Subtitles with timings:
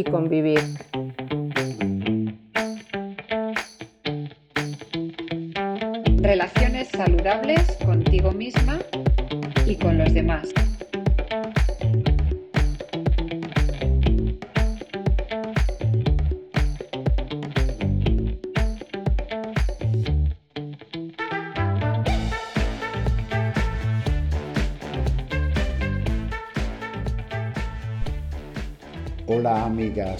[0.00, 0.89] y convivir.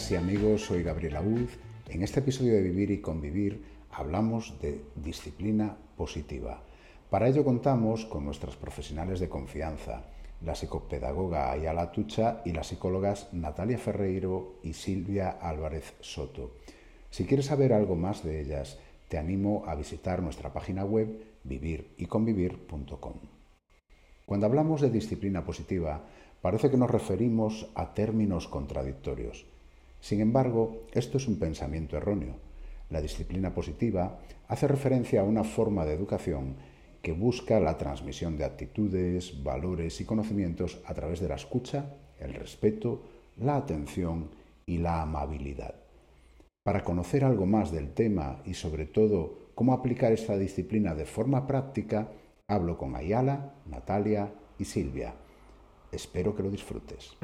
[0.00, 1.58] Amigas y amigos, soy Gabriel Aúz.
[1.88, 6.62] En este episodio de Vivir y Convivir hablamos de disciplina positiva.
[7.10, 10.04] Para ello contamos con nuestras profesionales de confianza,
[10.42, 16.52] la psicopedagoga Ayala Tucha y las psicólogas Natalia Ferreiro y Silvia Álvarez Soto.
[17.10, 18.78] Si quieres saber algo más de ellas,
[19.08, 21.08] te animo a visitar nuestra página web
[21.44, 23.14] viviryconvivir.com.
[24.24, 26.04] Cuando hablamos de disciplina positiva,
[26.40, 29.44] Parece que nos referimos a términos contradictorios.
[30.00, 32.36] Sin embargo, esto es un pensamiento erróneo.
[32.88, 36.56] La disciplina positiva hace referencia a una forma de educación
[37.02, 42.34] que busca la transmisión de actitudes, valores y conocimientos a través de la escucha, el
[42.34, 43.02] respeto,
[43.38, 44.30] la atención
[44.66, 45.74] y la amabilidad.
[46.62, 51.46] Para conocer algo más del tema y sobre todo cómo aplicar esta disciplina de forma
[51.46, 52.08] práctica,
[52.46, 55.14] hablo con Ayala, Natalia y Silvia.
[55.90, 57.16] Espero que lo disfrutes.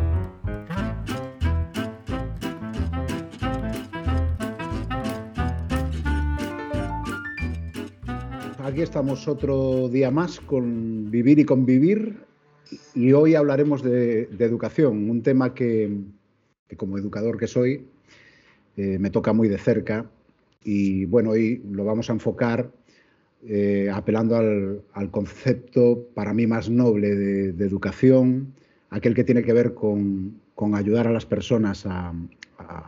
[8.76, 12.18] Aquí estamos otro día más con Vivir y Convivir
[12.94, 15.90] y hoy hablaremos de, educación, un tema que,
[16.76, 17.86] como educador que soy
[18.76, 20.04] eh, me toca muy de cerca
[20.62, 22.70] y bueno, hoy lo vamos a enfocar
[23.46, 28.52] eh, apelando al, concepto para mí más noble de, educación,
[28.90, 30.38] aquel que tiene que ver con,
[30.74, 32.12] ayudar a las personas a,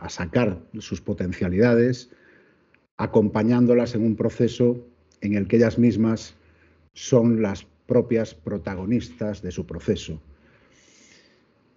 [0.07, 2.11] sacar sus potencialidades,
[2.97, 4.85] acompañándolas en un proceso
[5.21, 6.35] en el que ellas mismas
[6.93, 10.21] son las propias protagonistas de su proceso.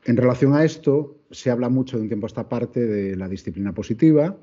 [0.05, 3.29] En relación a esto, se habla mucho de un tiempo a esta parte de la
[3.29, 4.37] disciplina positiva,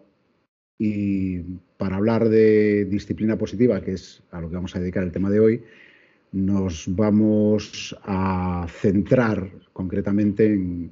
[0.79, 1.39] y
[1.77, 5.29] para hablar de disciplina positiva, que es a lo que vamos a dedicar el tema
[5.29, 5.63] de hoy,
[6.31, 10.91] nos vamos a centrar concretamente en,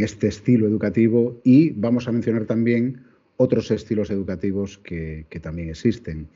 [0.00, 3.04] este estilo educativo y vamos a mencionar también
[3.36, 6.28] otros estilos educativos que, también existen.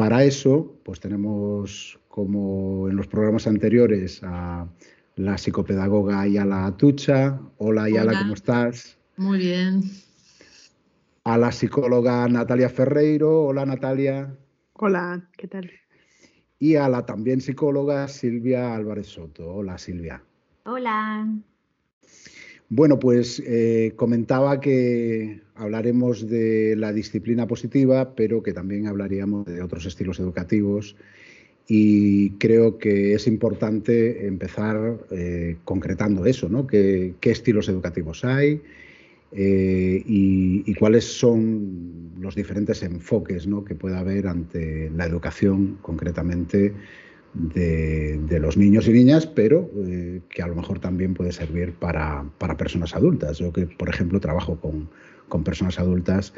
[0.00, 4.66] Para eso, pues tenemos, como en los programas anteriores, a
[5.16, 7.38] la psicopedagoga Ayala Atucha.
[7.58, 8.98] Hola Ayala, ¿cómo estás?
[9.16, 9.82] Muy bien
[11.24, 13.44] a la psicóloga Natalia Ferreiro.
[13.44, 14.34] Hola Natalia.
[14.74, 15.70] Hola, ¿qué tal?
[16.58, 19.54] Y a la también psicóloga Silvia Álvarez Soto.
[19.54, 20.22] Hola Silvia.
[20.64, 21.26] Hola.
[22.72, 29.60] Bueno, pues eh, comentaba que hablaremos de la disciplina positiva, pero que también hablaríamos de
[29.60, 30.94] otros estilos educativos
[31.66, 36.68] y creo que es importante empezar eh, concretando eso, ¿no?
[36.68, 38.62] ¿Qué, ¿Qué, estilos educativos hay?
[39.32, 46.72] Eh, y, cuáles son los diferentes enfoques que puede haber ante la educación concretamente
[47.34, 52.24] de, los niños y niñas, pero eh, que a lo mejor también puede servir para,
[52.58, 53.38] personas adultas.
[53.38, 54.88] Yo que, por ejemplo, trabajo con,
[55.44, 56.34] personas adultas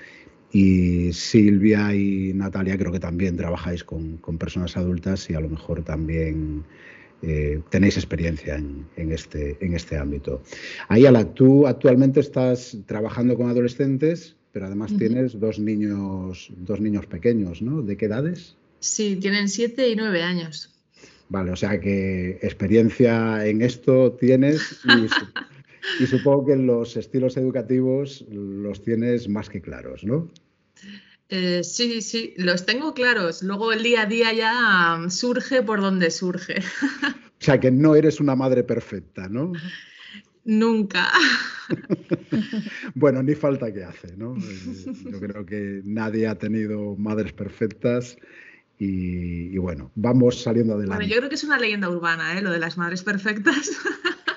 [0.52, 5.48] y Silvia y Natalia creo que también trabajáis con, con personas adultas y a lo
[5.48, 6.64] mejor también
[7.22, 10.42] eh, tenéis experiencia en, este, en este ámbito.
[10.88, 17.62] Ayala, tú actualmente estás trabajando con adolescentes, pero además tienes dos niños, dos niños pequeños,
[17.62, 17.80] ¿no?
[17.80, 18.56] ¿De qué edades?
[18.80, 20.71] Sí, tienen siete y nueve años.
[21.32, 25.08] Vale, o sea que experiencia en esto tienes y,
[26.02, 30.30] y supongo que los estilos educativos los tienes más que claros, ¿no?
[31.30, 33.42] Eh, sí, sí, los tengo claros.
[33.42, 36.56] Luego el día a día ya mm, surge por donde surge.
[37.40, 39.52] O sea, que no eres una madre perfecta, ¿no?
[40.44, 41.10] Nunca.
[42.94, 44.36] bueno, ni falta que hace, ¿no?
[44.36, 48.16] Eh, yo creo que nadie ha tenido madres perfectas
[48.84, 50.96] y, bueno, vamos saliendo adelante.
[50.96, 52.42] Bueno, yo creo que es una leyenda urbana, ¿eh?
[52.42, 53.70] Lo de las madres perfectas.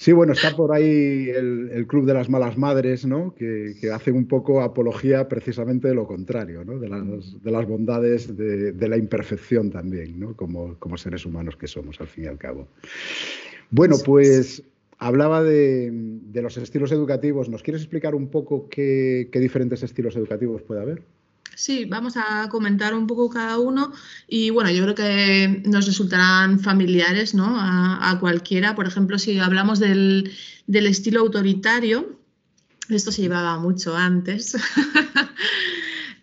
[0.00, 3.34] Sí, bueno, está por ahí el, Club de las Malas Madres, ¿no?
[3.34, 6.78] Que, hace un poco apología precisamente de lo contrario, ¿no?
[6.78, 10.36] De las, bondades de, la imperfección también, ¿no?
[10.36, 12.68] Como, seres humanos que somos, al fin y al cabo.
[13.72, 14.62] Bueno, pues
[14.98, 15.92] hablaba de,
[16.32, 17.48] los estilos educativos.
[17.48, 21.02] ¿Nos quieres explicar un poco qué diferentes estilos educativos puede haber?
[21.58, 23.92] Sí, vamos a comentar un poco cada uno
[24.28, 27.56] y bueno, yo creo que nos resultarán familiares ¿no?
[27.58, 28.76] a, cualquiera.
[28.76, 30.30] Por ejemplo, si hablamos del,
[30.68, 32.16] estilo autoritario,
[32.88, 34.56] Esto se llevaba mucho antes.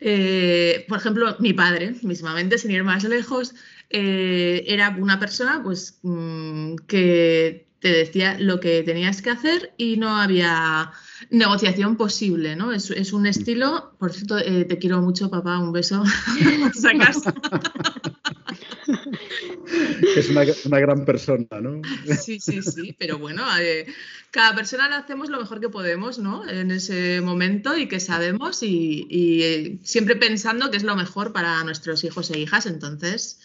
[0.08, 3.56] Eh, por ejemplo, mi padre, mismamente, sin ir más lejos,
[3.90, 9.98] eh, era una persona pues, mm, que te decía lo que tenías que hacer y
[9.98, 10.92] no había
[11.30, 12.72] negociación posible, ¿no?
[12.72, 16.04] Es, un estilo, por cierto, eh, te quiero mucho, papá, un beso.
[20.16, 21.80] es una, gran persona, ¿no?
[22.20, 23.86] Sí, sí, sí, pero bueno, eh,
[24.32, 26.50] cada persona lo hacemos lo mejor que podemos, ¿no?
[26.50, 31.64] En ese momento y que sabemos y, y siempre pensando que es lo mejor para
[31.64, 33.40] nuestros hijos e hijas, entonces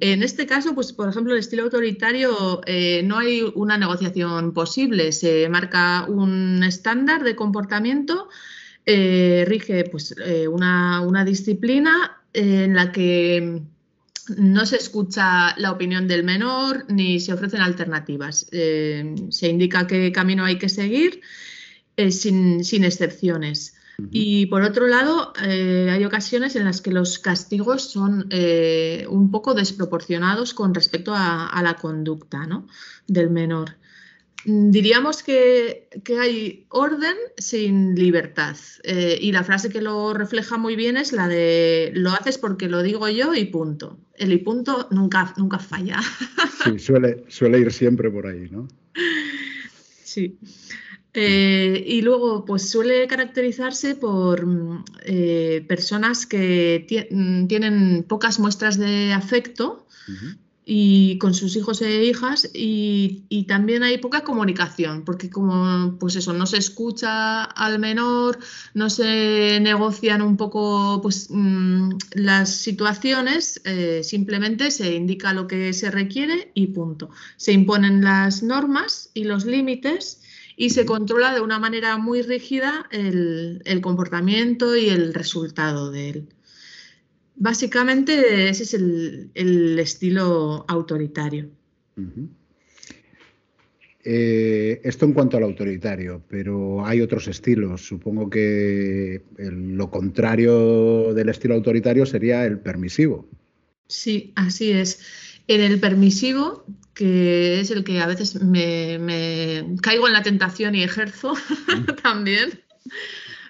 [0.00, 5.12] en este caso, pues, por ejemplo, el estilo autoritario eh, no hay una negociación posible.
[5.12, 8.28] Se marca un estándar de comportamiento,
[8.86, 13.62] eh, rige pues, eh, una, disciplina en la que
[14.36, 18.46] no se escucha la opinión del menor ni se ofrecen alternativas.
[18.50, 21.20] se indica qué camino hay que seguir
[22.10, 23.74] sin excepciones.
[24.10, 29.30] Y por otro lado, eh, hay ocasiones en las que los castigos son eh, un
[29.30, 32.46] poco desproporcionados con respecto a, la conducta
[33.06, 33.76] del menor.
[34.44, 35.88] Diríamos que,
[36.18, 38.56] hay orden sin libertad.
[38.84, 42.68] Eh, y la frase que lo refleja muy bien es la de lo haces porque
[42.68, 43.98] lo digo yo y punto.
[44.14, 46.00] El y punto nunca, nunca falla.
[46.64, 48.68] Sí, suele, suele ir siempre por ahí, ¿no?
[50.04, 50.38] Sí.
[51.12, 58.78] Eh, y luego, pues suele caracterizarse por mm, eh, personas que mm, tienen pocas muestras
[58.78, 59.86] de afecto
[60.64, 66.32] y con sus hijos e hijas y, también hay poca comunicación porque como pues eso
[66.32, 68.38] no se escucha al menor
[68.74, 75.72] no se negocian un poco pues mm, las situaciones eh, simplemente se indica lo que
[75.72, 77.10] se requiere y punto.
[77.36, 80.19] Se imponen las normas y los límites
[80.60, 86.28] y se controla de una manera muy rígida el, comportamiento y el resultado de él.
[87.34, 91.48] Básicamente ese es el, estilo autoritario.
[94.04, 97.80] Eh, esto en cuanto al autoritario, pero hay otros estilos.
[97.80, 103.26] Supongo que lo contrario del estilo autoritario sería el permisivo.
[103.86, 105.29] Sí, así es.
[105.50, 106.64] En el permisivo
[106.94, 111.34] que es el que a veces me, caigo en la tentación y ejerzo
[112.04, 112.60] también,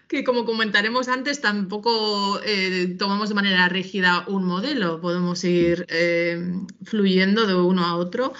[0.08, 6.42] que como comentaremos antes, tampoco eh, tomamos de manera rígida un modelo, podemos ir eh,
[6.84, 8.32] fluyendo de uno a otro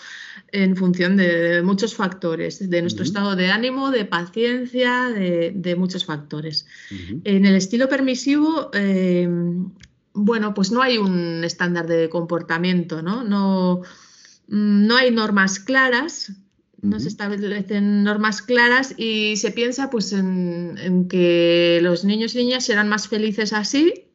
[0.52, 6.66] en función de, muchos factores, de nuestro estado de ánimo, de paciencia, de, muchos factores.
[7.24, 9.28] En el estilo permisivo, eh,
[10.12, 13.24] bueno, pues no hay un estándar de comportamiento, ¿no?
[13.24, 13.82] No
[14.50, 16.32] Mm, no hay normas claras,
[16.82, 22.64] no se establecen normas claras y se piensa pues en, que los niños y niñas
[22.64, 24.06] serán más felices así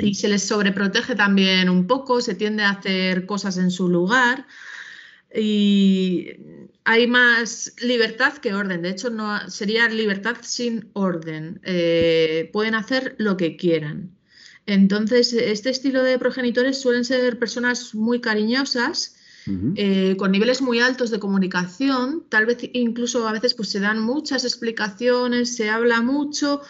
[0.00, 4.46] y se les sobreprotege también un poco, se tiende a hacer cosas en su lugar
[5.34, 6.28] y
[6.84, 8.82] hay más libertad que orden.
[8.82, 11.60] De hecho, no sería libertad sin orden.
[11.64, 14.16] Eh, pueden hacer lo que quieran.
[14.70, 19.16] Entonces, este estilo de progenitores suelen ser personas muy cariñosas
[19.74, 24.00] eh, con niveles muy altos de comunicación, tal vez incluso a veces pues se dan
[24.00, 26.60] muchas explicaciones, se habla mucho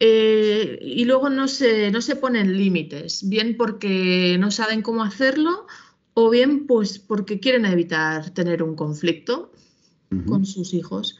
[0.00, 5.68] eh, y luego no se, no se ponen límites, bien porque no saben cómo hacerlo
[6.14, 9.52] o bien pues porque quieren evitar tener un conflicto
[10.26, 11.18] con sus hijos.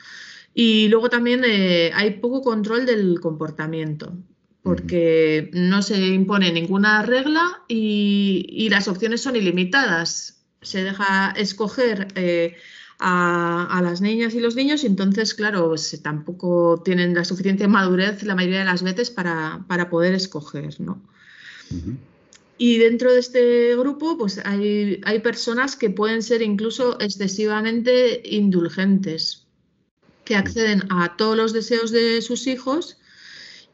[0.52, 4.16] Y luego también eh, hay poco control del comportamiento
[4.64, 10.42] porque no se impone ninguna regla y, y, las opciones son ilimitadas.
[10.62, 12.56] Se deja escoger eh,
[12.98, 18.22] a, las niñas y los niños y entonces, claro, pues, tampoco tienen la suficiente madurez
[18.22, 21.02] la mayoría de las veces para, poder escoger, ¿no?
[22.56, 29.46] Y dentro de este grupo, pues hay, hay, personas que pueden ser incluso excesivamente indulgentes,
[30.24, 32.96] que acceden a todos los deseos de sus hijos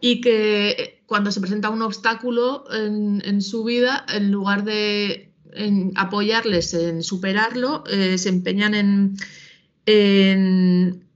[0.00, 6.74] y que cuando se presenta un obstáculo en su vida, en lugar de en apoyarles
[6.74, 9.16] en superarlo, eh, se empeñan en,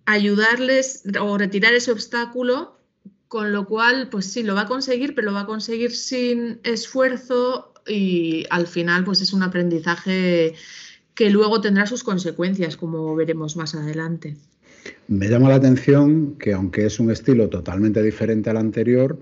[0.07, 2.79] ayudarles o retirar ese obstáculo,
[3.29, 6.61] con lo cual, pues sí, lo va a conseguir, pero lo va a conseguir sin
[6.63, 10.55] esfuerzo y al final, pues es un aprendizaje
[11.15, 14.37] que luego tendrá sus consecuencias, como veremos más adelante.
[15.09, 19.19] Me llama la atención que aunque es un estilo totalmente diferente al anterior,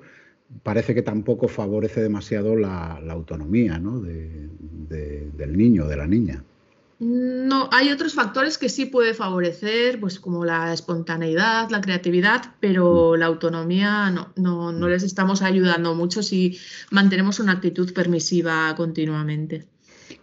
[0.62, 6.44] parece que tampoco favorece demasiado la, autonomía del niño o de la niña.
[7.04, 13.14] No, hay otros factores que sí puede favorecer, pues como la espontaneidad, la creatividad, pero
[13.14, 13.18] mm.
[13.18, 14.90] la autonomía no, no, no mm.
[14.90, 16.60] les estamos ayudando mucho si
[16.92, 19.66] mantenemos una actitud permisiva continuamente.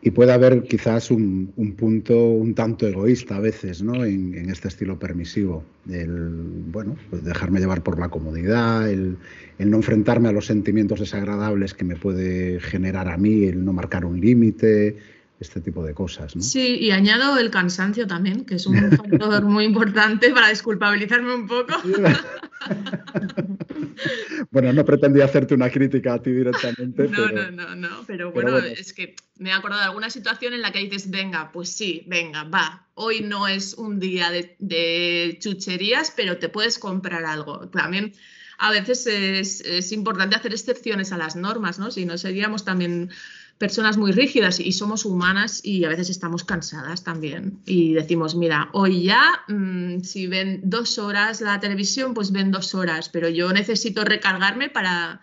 [0.01, 4.06] Y puede haber quizás un, punto un tanto egoísta a veces ¿no?
[4.06, 5.63] en, este estilo permisivo.
[5.89, 6.29] El
[6.72, 9.18] bueno, pues dejarme llevar por la comodidad, el,
[9.58, 13.74] el, no enfrentarme a los sentimientos desagradables que me puede generar a mí, el no
[13.74, 14.96] marcar un límite,
[15.39, 16.36] este tipo de cosas.
[16.36, 16.41] ¿no?
[16.41, 21.48] Sí, y añado el cansancio también, que es un factor muy importante para desculpabilizarme un
[21.48, 21.74] poco.
[24.51, 27.10] bueno, no pretendía hacerte una crítica a ti directamente.
[27.19, 30.53] No, pero, no, no, no, pero, bueno, es que me he acordado de alguna situación
[30.53, 34.55] en la que dices, venga, pues sí, venga, va, hoy no es un día de,
[34.60, 37.67] de chucherías, pero te puedes comprar algo.
[37.69, 38.13] También
[38.60, 41.91] a veces es, es importante hacer excepciones a las normas, ¿no?
[41.91, 43.10] Si no seríamos también
[43.60, 47.60] personas muy rígidas y somos humanas y a veces estamos cansadas también.
[47.66, 52.74] Y decimos, mira, hoy ya, mm, si ven dos horas la televisión, pues ven dos
[52.74, 55.20] horas, pero yo necesito recargarme para,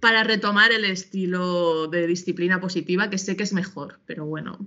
[0.00, 4.58] para retomar el estilo de disciplina positiva, que sé que es mejor, pero bueno,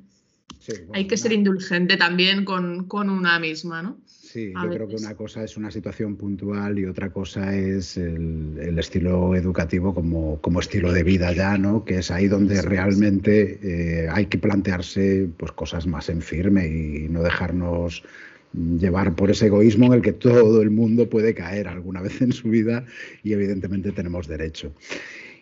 [0.93, 3.97] hay que ser indulgente también con, con una misma, ¿no?
[4.31, 8.77] Sí, yo creo que una cosa es una situación puntual y otra cosa es el,
[8.77, 11.83] estilo educativo como, como, estilo de vida ya, ¿no?
[11.83, 17.09] Que es ahí donde realmente eh, hay que plantearse pues, cosas más en firme y
[17.09, 18.03] no dejarnos
[18.53, 22.31] llevar por ese egoísmo en el que todo el mundo puede caer alguna vez en
[22.31, 22.85] su vida
[23.23, 24.75] y evidentemente tenemos derecho.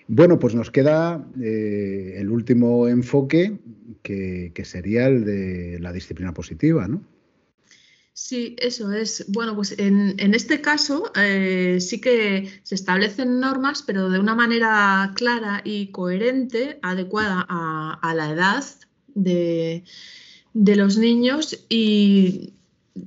[0.07, 3.57] Bueno, pues nos queda eh, el último enfoque
[4.01, 7.01] que, que sería el de la disciplina positiva, ¿no?
[8.19, 9.25] Sí, eso es.
[9.27, 15.13] Bueno, pues en, este caso eh, sí que se establecen normas, pero de una manera
[15.15, 18.65] clara y coherente, adecuada a, la edad
[19.13, 19.83] de,
[20.55, 22.53] los niños y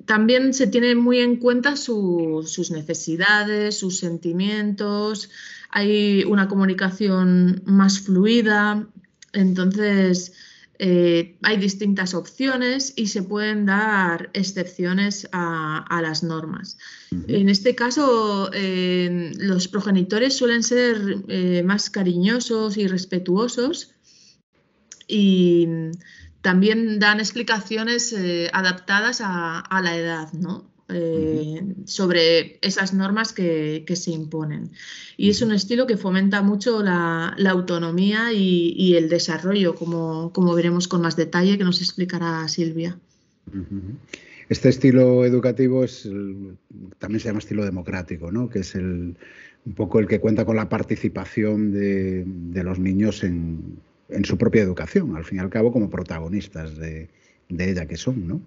[0.04, 5.28] también se tiene muy en cuenta sus necesidades, sus sentimientos,
[5.70, 8.86] hay una comunicación más fluida,
[9.32, 10.34] entonces
[10.82, 16.78] eh, hay distintas opciones y se pueden dar excepciones a, las normas.
[17.28, 23.92] En este caso, eh, los progenitores suelen ser eh, más cariñosos y respetuosos
[25.06, 25.68] y
[26.40, 28.16] también dan explicaciones
[28.54, 30.69] adaptadas a, a, la edad, ¿no?
[30.92, 34.70] Eh, sobre esas normas que, se imponen.
[35.16, 40.88] Y es un estilo que fomenta mucho la, autonomía y, el desarrollo, como, como, veremos
[40.88, 42.98] con más detalle, que nos explicará Silvia.
[44.48, 46.08] Este estilo educativo es
[46.98, 48.48] también se llama estilo democrático, ¿no?
[48.48, 49.16] que es el,
[49.64, 52.24] un poco el que cuenta con la participación de,
[52.62, 53.78] los niños en,
[54.24, 57.08] su propia educación, al fin y al cabo como protagonistas de,
[57.48, 58.40] de ella que son, ¿no?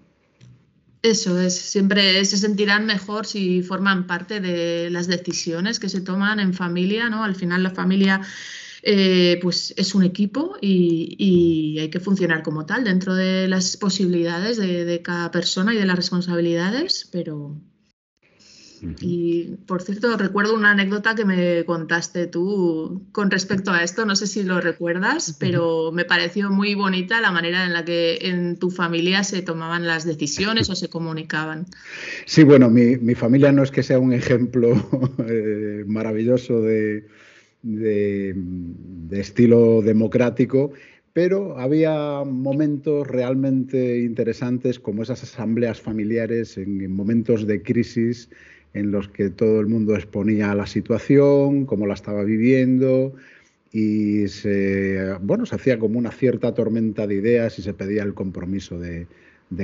[1.04, 6.40] Eso es, siempre se sentirán mejor si forman parte de las decisiones que se toman
[6.40, 7.24] en familia, ¿no?
[7.24, 8.22] Al final la familia
[8.82, 14.56] eh, pues es un equipo y, hay que funcionar como tal dentro de las posibilidades
[14.56, 17.54] de cada persona y de las responsabilidades, pero,
[19.00, 24.16] y por cierto, recuerdo una anécdota que me contaste tú con respecto a esto, no
[24.16, 28.58] sé si lo recuerdas, pero me pareció muy bonita la manera en la que en
[28.58, 31.66] tu familia se tomaban las decisiones o se comunicaban.
[32.26, 34.74] Sí, bueno, mi, familia no es que sea un ejemplo
[35.28, 37.06] eh, maravilloso de,
[37.62, 38.34] de,
[39.12, 40.72] estilo democrático,
[41.12, 48.28] pero había momentos realmente interesantes como esas asambleas familiares en momentos de crisis
[48.74, 53.14] en los que todo el mundo exponía la situación, cómo la estaba viviendo
[53.72, 58.14] y se, bueno, se hacía como una cierta tormenta de ideas y se pedía el
[58.14, 59.06] compromiso de,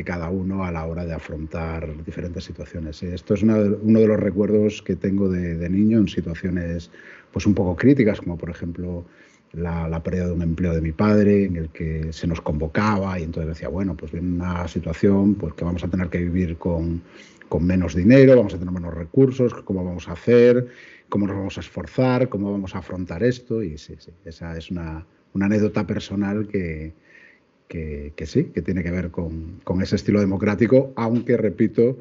[0.05, 3.02] cada uno a la hora de afrontar diferentes situaciones.
[3.02, 6.90] Esto es uno de los recuerdos que tengo de, niño en situaciones
[7.33, 9.05] pues un poco críticas, como por ejemplo
[9.52, 13.25] la, pérdida de un empleo de mi padre, en el que se nos convocaba y
[13.25, 17.02] entonces decía, bueno, pues viene una situación pues, que vamos a tener que vivir con,
[17.50, 20.69] con menos dinero, vamos a tener menos recursos, cómo vamos a hacer,
[21.09, 23.61] cómo nos vamos a esforzar, cómo vamos a afrontar esto.
[23.61, 25.04] Y sí, sí, esa es una,
[25.35, 26.92] anécdota personal que,
[27.66, 31.99] que, sí, que tiene que ver con, con ese estilo democrático, aunque, repito,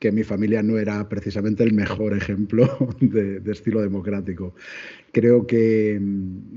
[0.00, 2.68] que mi familia no era precisamente el mejor ejemplo
[3.00, 4.54] de, estilo democrático.
[5.12, 6.00] Creo que,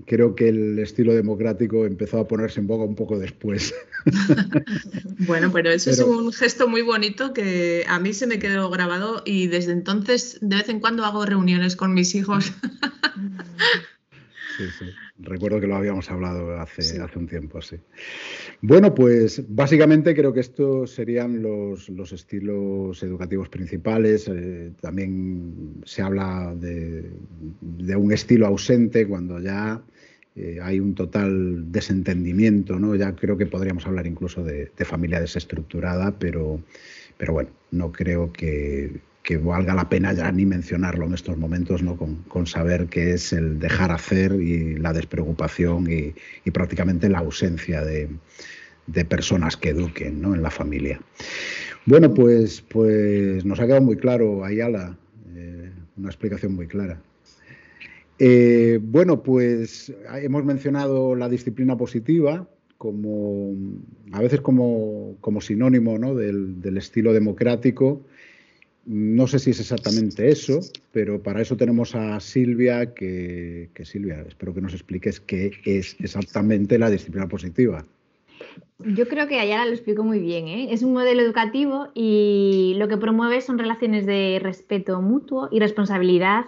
[0.06, 3.74] creo que el estilo democrático empezó a ponerse en boga un poco después.
[5.27, 9.22] bueno, pero eso es un gesto muy bonito que a mí se me quedó grabado
[9.25, 12.51] y desde entonces de vez en cuando hago reuniones con mis hijos.
[15.19, 17.77] Recuerdo que lo habíamos hablado hace, hace un tiempo, sí.
[18.62, 24.27] Bueno, pues básicamente creo que estos serían los, estilos educativos principales.
[24.27, 27.09] Eh, también se habla de,
[27.95, 29.81] un estilo ausente cuando ya
[30.36, 32.95] eh, hay un total desentendimiento, ¿no?
[32.95, 36.62] Ya creo que podríamos hablar incluso de, familia desestructurada, pero,
[37.17, 41.84] pero bueno, no creo que, que valga la pena ya ni mencionarlo en estos momentos,
[41.84, 41.98] ¿no?
[41.98, 46.13] con, saber que es el dejar hacer y la despreocupación y,
[46.51, 48.07] prácticamente la ausencia de,
[49.10, 50.34] personas que eduquen ¿no?
[50.34, 51.01] en la familia.
[51.86, 54.98] Bueno, pues, pues nos ha quedado muy claro, Ayala,
[55.36, 56.98] eh, una explicación muy clara.
[58.19, 63.53] Eh, bueno, pues hemos mencionado la disciplina positiva como
[64.13, 68.05] a veces como, sinónimo del, del estilo democrático
[68.88, 70.62] no sé si es exactamente eso,
[70.94, 76.79] pero para eso tenemos a Silvia, que, Silvia, espero que nos expliques qué es exactamente
[76.79, 77.84] la disciplina positiva.
[78.79, 80.48] Yo creo que Ayala lo explico muy bien.
[80.48, 80.67] ¿eh?
[80.72, 86.46] Es un modelo educativo y lo que promueve son relaciones de respeto mutuo y responsabilidad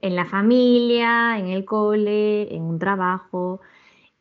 [0.00, 3.60] en la familia, en el cole, en un trabajo,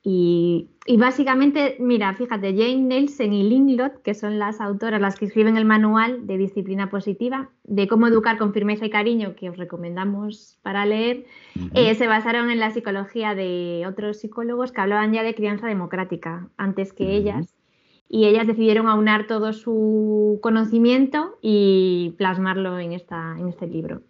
[0.10, 5.58] y, básicamente, mira, fíjate, Jane Nelson y Linglot, que son las autoras, las que escriben
[5.58, 10.60] el manual de disciplina positiva, de cómo educar con firmeza y cariño, que os recomendamos
[10.62, 11.26] para leer,
[11.74, 16.48] eh, se basaron en la psicología de otros psicólogos que hablaban ya de crianza democrática
[16.56, 17.54] antes que ellas.
[18.08, 24.04] Y ellas decidieron aunar todo su conocimiento y plasmarlo en, esta, en este libro.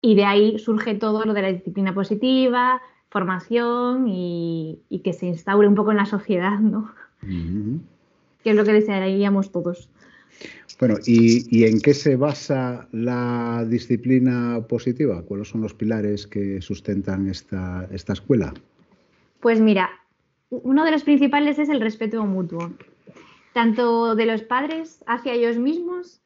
[0.00, 2.80] Y de ahí surge todo lo de la disciplina positiva,
[3.14, 6.92] formación y, que se instaure un poco en la sociedad, ¿no?
[8.42, 9.88] Que es lo que desearíamos todos.
[10.80, 15.22] Bueno, ¿y, en qué se basa la disciplina positiva?
[15.22, 18.52] ¿Cuáles son los pilares que sustentan esta, esta escuela?
[19.38, 19.90] Pues mira,
[20.50, 22.72] uno de los principales es el respeto mutuo,
[23.52, 26.20] tanto de los padres hacia ellos mismos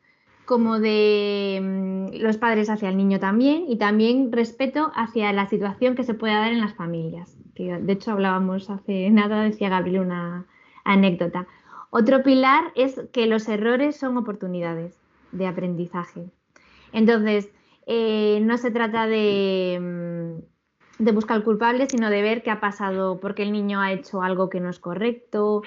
[0.48, 5.94] como de mm, los padres hacia el niño también y también respeto hacia la situación
[5.94, 7.37] que se pueda dar en las familias.
[7.54, 10.46] de hecho hablábamos hace nada, decía Gabriel una
[10.84, 11.46] anécdota.
[11.90, 14.98] Otro pilar es que los errores son oportunidades
[15.32, 16.30] de aprendizaje.
[16.94, 17.50] Entonces,
[17.87, 23.20] eh, no se trata de, mm, de buscar culpables, sino de ver qué ha pasado,
[23.20, 25.62] porque el niño ha hecho algo que no es correcto,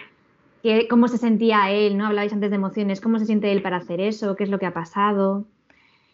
[0.90, 2.06] cómo se sentía él, ¿no?
[2.06, 4.66] Hablabais antes de emociones, cómo se siente él para hacer eso, qué es lo que
[4.66, 5.46] ha pasado.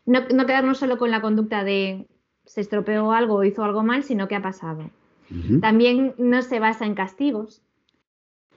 [0.05, 2.07] No, quedarnos solo con la conducta de
[2.45, 4.89] se estropeó algo o hizo algo mal, sino qué ha pasado.
[5.59, 7.61] También no se basa en castigos,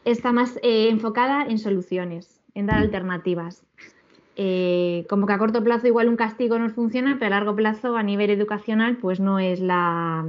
[0.04, 3.64] está más eh, enfocada en soluciones, en dar alternativas.
[4.36, 7.96] Eh, como que a corto plazo igual un castigo no funciona, pero a largo plazo
[7.96, 10.24] a nivel educacional pues no es la,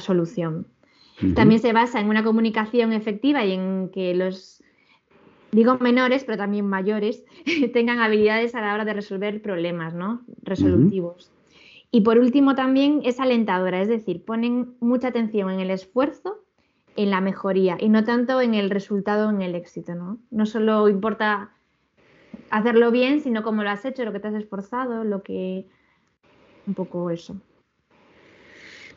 [0.00, 0.66] solución.
[1.34, 4.61] También se basa en una comunicación efectiva y en que los
[5.52, 7.24] digo menores, pero también mayores,
[7.72, 10.22] tengan habilidades a la hora de resolver problemas, ¿no?
[10.42, 11.30] Resolutivos.
[11.90, 16.42] Y por último también es alentadora, es decir, ponen mucha atención en el esfuerzo,
[16.96, 20.18] en la mejoría y no tanto en el resultado, en el éxito, ¿no?
[20.30, 21.52] No solo importa
[22.50, 25.66] hacerlo bien, sino cómo lo has hecho, lo que te has esforzado, lo que...
[26.66, 27.36] un poco eso.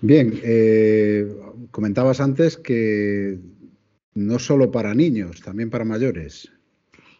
[0.02, 1.36] Bien, eh,
[1.72, 3.40] comentabas antes que
[4.16, 6.52] no solo para niños, también para mayores.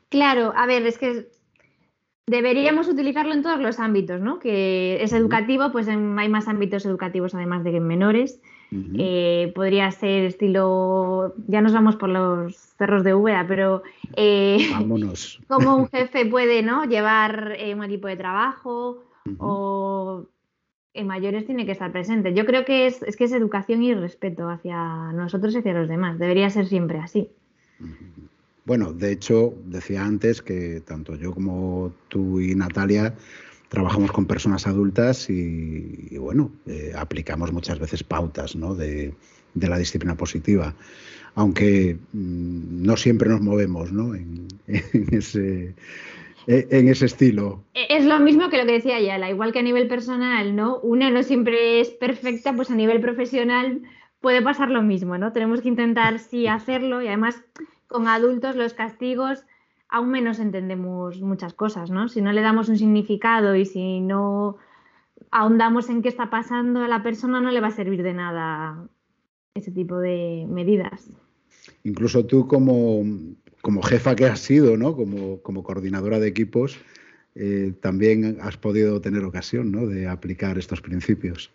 [0.10, 1.28] Claro, a ver, es que
[2.28, 4.40] deberíamos utilizarlo en todos los ámbitos, ¿no?
[4.40, 5.98] Que es educativo, pues hay
[6.30, 8.42] más ámbitos educativos además de que en menores.
[8.98, 13.84] Eh, podría ser estilo, ya nos vamos por los cerros de Úbeda, pero
[14.18, 15.40] eh, Vámonos.
[15.48, 16.84] como un jefe puede, ¿no?
[16.84, 19.04] Llevar eh, un equipo de trabajo
[19.38, 19.85] o
[20.96, 22.34] en mayores tiene que estar presente.
[22.34, 26.18] Yo creo que es, que es educación y respeto hacia nosotros y hacia los demás.
[26.18, 27.30] Debería ser siempre así.
[28.64, 33.14] Bueno, de hecho, decía antes que tanto yo como tú y Natalia
[33.68, 38.74] trabajamos con personas adultas y, bueno, eh, aplicamos muchas veces pautas ¿no?
[38.74, 39.14] de,
[39.54, 40.74] la disciplina positiva,
[41.36, 44.16] aunque mm, no siempre nos movemos ¿no?
[44.16, 44.48] en,
[45.12, 45.76] ese,
[46.48, 47.64] en ese estilo.
[47.74, 50.80] E, es lo mismo que lo que decía Yala, igual que a nivel personal, ¿no?
[50.80, 53.82] Una no siempre es perfecta, pues a nivel profesional
[54.22, 55.32] puede pasar lo mismo, ¿no?
[55.32, 57.44] Tenemos que intentar sí hacerlo y además
[57.88, 59.46] con adultos los castigos
[59.88, 62.08] aún menos entendemos muchas cosas, ¿no?
[62.08, 64.58] Si no le damos un significado y si no
[65.32, 68.88] ahondamos en qué está pasando a la persona no le va a servir de nada
[69.54, 71.10] ese tipo de medidas.
[71.84, 73.04] Incluso tú como
[73.66, 74.96] como jefa que has sido, ¿no?
[74.96, 76.78] Como, como coordinadora de equipos,
[77.34, 79.88] eh, también has podido tener ocasión ¿no?
[79.88, 81.50] de aplicar estos principios.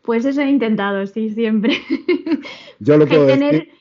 [0.00, 1.74] Pues eso he intentado, sí, siempre.
[2.80, 3.72] Yo lo puedo tener, decir.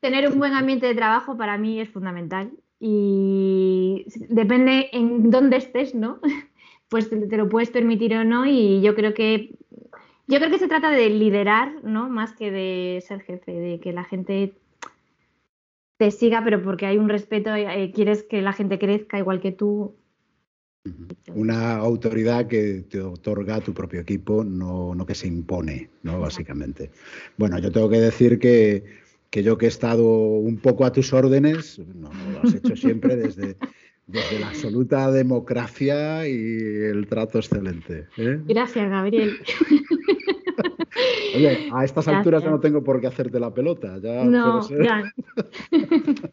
[0.00, 2.50] tener un buen ambiente de trabajo para mí es fundamental.
[2.80, 6.18] Y depende en dónde estés, ¿no?
[6.88, 8.44] Pues te, lo puedes permitir o no.
[8.44, 9.54] Y yo creo que
[10.26, 12.08] yo creo que se trata de liderar, ¿no?
[12.08, 14.54] Más que de ser jefe, de que la gente
[15.96, 19.52] te siga, pero porque hay un respeto, eh, quieres que la gente crezca igual que
[19.52, 19.94] tú.
[21.34, 26.20] Una autoridad que te otorga tu propio equipo, no, no que se impone, ¿no?
[26.20, 26.90] Básicamente.
[27.38, 28.84] Bueno, yo tengo que decir que,
[29.30, 32.76] que yo que he estado un poco a tus órdenes, no, no lo has hecho
[32.76, 33.56] siempre desde,
[34.06, 38.06] desde la absoluta democracia y el trato excelente.
[38.18, 38.40] ¿eh?
[38.44, 39.38] Gracias, Gabriel.
[41.34, 42.18] Oye, a estas Gracias.
[42.18, 43.98] alturas ya no tengo por qué hacerte la pelota.
[43.98, 45.02] Ya No, ya.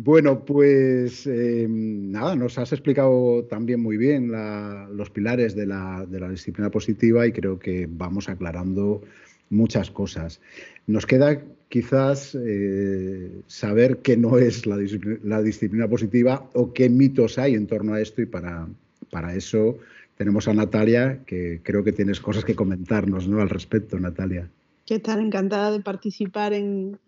[0.00, 6.06] Bueno, pues eh, nada, nos has explicado también muy bien la- los pilares de la,
[6.08, 9.02] de la disciplina positiva y creo que vamos aclarando
[9.50, 10.40] muchas cosas.
[10.86, 16.88] Nos queda quizás eh, saber qué no es la disciplina, la disciplina positiva o qué
[16.88, 18.68] mitos hay en torno a esto y para,
[19.10, 19.78] para eso
[20.18, 23.40] tenemos a Natalia, que creo que tienes cosas que comentarnos ¿no?
[23.40, 24.50] al respecto, Natalia.
[24.84, 25.20] ¿Qué tal?
[25.20, 26.98] Encantada de participar en,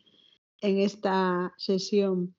[0.60, 2.34] en esta sesión.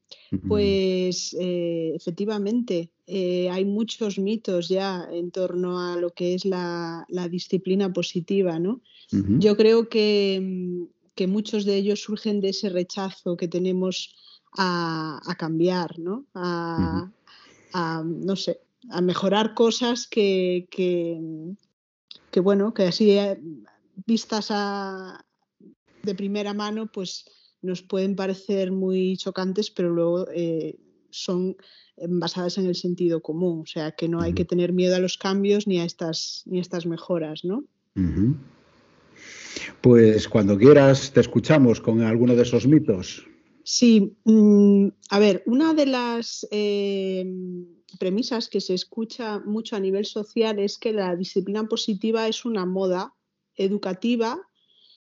[0.48, 7.06] Pues eh, efectivamente, eh, hay muchos mitos ya en torno a lo que es la,
[7.10, 8.82] la disciplina positiva, ¿no?
[9.12, 14.16] Yo creo que, que muchos de ellos surgen de ese rechazo que tenemos
[14.58, 16.26] a, a cambiar, ¿no?
[16.34, 17.12] A,
[17.74, 21.20] a, no sé, a mejorar cosas que, que,
[22.32, 23.40] que, bueno, que así eh,
[24.06, 25.24] vistas a-
[26.04, 27.26] de primera mano, pues
[27.62, 30.78] nos pueden parecer muy chocantes, pero luego eh,
[31.12, 31.56] son
[31.96, 35.18] basadas en el sentido común, o sea que no hay que tener miedo a los
[35.18, 37.66] cambios ni a estas, ni a estas mejoras, ¿no?
[39.82, 43.28] Pues cuando quieras te escuchamos con alguno de esos mitos.
[43.64, 47.26] Sí, mm, a ver, una de las eh,
[48.00, 52.66] premisas que se escucha mucho a nivel social es que la disciplina positiva es una
[52.66, 53.14] moda
[53.56, 54.40] educativa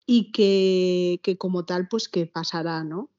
[0.06, 3.12] y que, que como tal, pues que pasará, ¿no?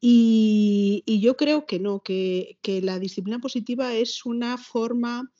[0.00, 5.32] Y, yo creo que no, que, que la disciplina positiva es una forma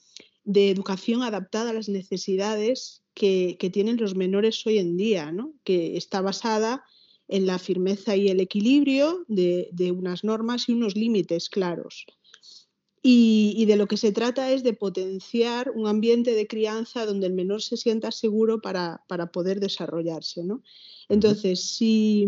[0.43, 5.53] de educación adaptada a las necesidades que, que tienen los menores hoy en día, ¿no?
[5.63, 6.83] Que está basada
[7.27, 12.05] en la firmeza y el equilibrio de, de unas normas y unos límites claros.
[13.01, 17.27] Y, y de lo que se trata es de potenciar un ambiente de crianza donde
[17.27, 20.43] el menor se sienta seguro para, para poder desarrollarse.
[20.43, 20.63] ¿no?
[21.07, 22.27] Entonces, si,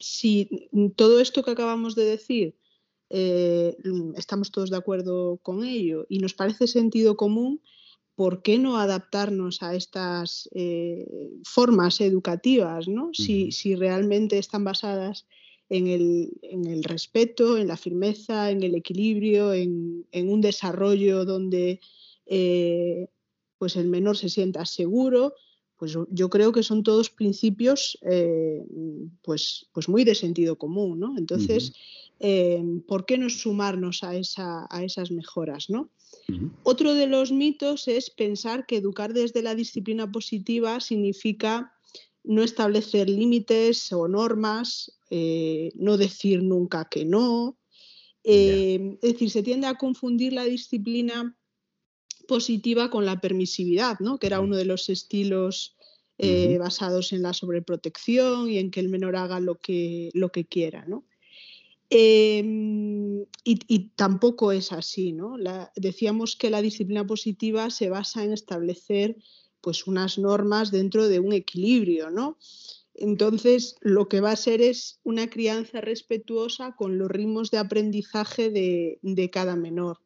[0.00, 0.48] si
[0.96, 2.56] todo esto que acabamos de decir
[3.10, 3.76] eh,
[4.16, 7.60] estamos todos de acuerdo con ello y nos parece sentido común,
[8.14, 13.10] ¿por qué no adaptarnos a estas eh, formas educativas, ¿no?
[13.12, 15.26] si, si, realmente están basadas
[15.68, 21.24] en el, en el, respeto, en la firmeza, en el equilibrio, en, en un desarrollo
[21.24, 21.80] donde
[22.26, 23.08] eh,
[23.58, 25.34] pues el menor se sienta seguro?
[25.76, 28.64] Pues yo creo que son todos principios eh,
[29.22, 31.00] pues, pues muy de sentido común.
[31.00, 31.18] ¿no?
[31.18, 31.72] Entonces.
[32.86, 35.68] ¿por qué no sumarnos a, esa, a esas mejoras?
[35.68, 35.90] ¿no?
[36.28, 36.50] Uh -huh.
[36.62, 41.74] Otro de los mitos es pensar que educar desde la disciplina positiva significa
[42.24, 47.58] no establecer límites o normas, eh, no decir nunca que no.
[48.24, 48.98] Eh, yeah.
[49.02, 51.36] Es decir, se tiende a confundir la disciplina
[52.26, 54.18] positiva con la permisividad, ¿no?
[54.18, 55.76] que era uno de los estilos
[56.16, 56.58] eh, uh -huh.
[56.58, 60.86] basados en la sobreprotección y en que el menor haga lo que, lo que quiera.
[60.86, 61.04] ¿no?
[61.90, 62.42] Eh,
[63.44, 65.36] y, tampoco es así, ¿no?
[65.76, 69.16] Decíamos que la disciplina positiva se basa en establecer
[69.60, 72.38] pues unas normas dentro de un equilibrio, ¿no?
[72.94, 78.50] Entonces, lo que va a ser es una crianza respetuosa con los ritmos de aprendizaje
[78.50, 79.98] de, de cada menor,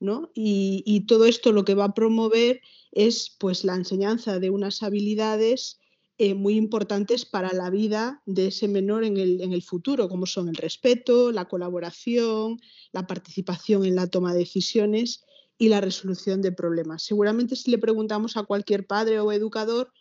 [0.00, 0.30] ¿no?
[0.34, 2.60] Y, y, todo esto lo que va a promover
[2.92, 5.78] es pues la enseñanza de unas habilidades
[6.16, 10.26] eh, muy importantes para la vida de ese menor en el, en el, futuro, como
[10.26, 12.60] son el respeto, la colaboración,
[12.92, 15.24] la participación en la toma de decisiones
[15.58, 17.02] y la resolución de problemas.
[17.02, 19.92] Seguramente si le preguntamos a cualquier padre o educador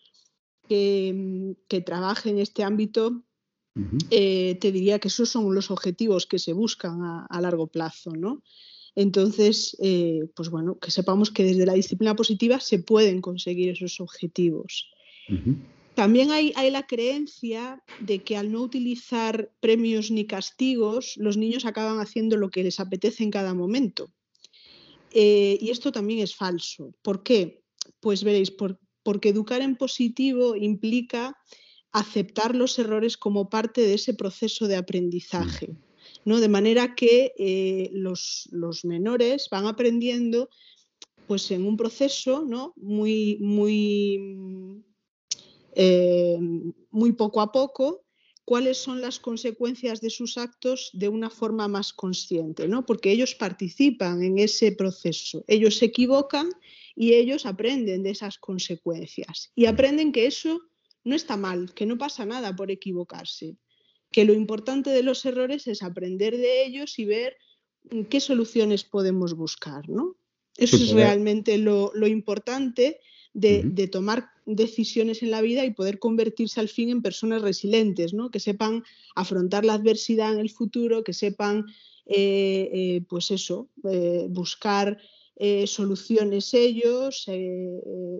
[0.68, 3.24] que, que trabaje en este ámbito,
[3.76, 4.08] uh -huh.
[4.12, 8.12] eh, te diría que esos son los objetivos que se buscan a, a largo plazo,
[8.12, 8.44] ¿no?
[8.96, 14.00] Entonces, eh, pues bueno, que sepamos que desde la disciplina positiva se pueden conseguir esos
[14.00, 14.92] objetivos.
[15.30, 15.73] Uh -huh.
[15.96, 21.66] También hay, hay, la creencia de que al no utilizar premios ni castigos, los niños
[21.66, 24.12] acaban haciendo lo que les apetece en cada momento.
[25.12, 26.94] Eh, y esto también es falso.
[27.04, 27.64] ¿Por qué?
[28.00, 31.38] Pues veréis, por, porque educar en positivo implica
[31.92, 35.76] aceptar los errores como parte de ese proceso de aprendizaje.
[36.26, 36.40] ¿no?
[36.40, 38.50] De manera que eh, los,
[38.84, 40.50] menores van aprendiendo
[41.28, 42.74] pues, en un proceso ¿no?
[42.76, 44.84] muy, muy,
[45.76, 46.38] eh,
[46.92, 48.06] muy poco a poco
[48.46, 52.86] cuáles son las consecuencias de sus actos de una forma más consciente, ¿no?
[52.86, 56.50] porque ellos participan en ese proceso, ellos se equivocan
[56.96, 60.62] y ellos aprenden de esas consecuencias y aprenden que eso
[61.04, 63.58] no está mal, que no pasa nada por equivocarse,
[64.12, 67.38] que lo importante de los errores es aprender de ellos y ver
[67.92, 69.90] mm, qué soluciones podemos buscar.
[69.90, 70.18] ¿no?
[70.58, 73.00] Eso es realmente lo, importante
[73.34, 78.30] de, tomar decisiones en la vida y poder convertirse al fin en personas resilientes, ¿no?
[78.30, 78.84] que sepan
[79.16, 81.66] afrontar la adversidad en el futuro, que sepan,
[82.06, 84.98] eh, eh, pues eso, eh, buscar
[85.66, 87.26] soluciones ellos,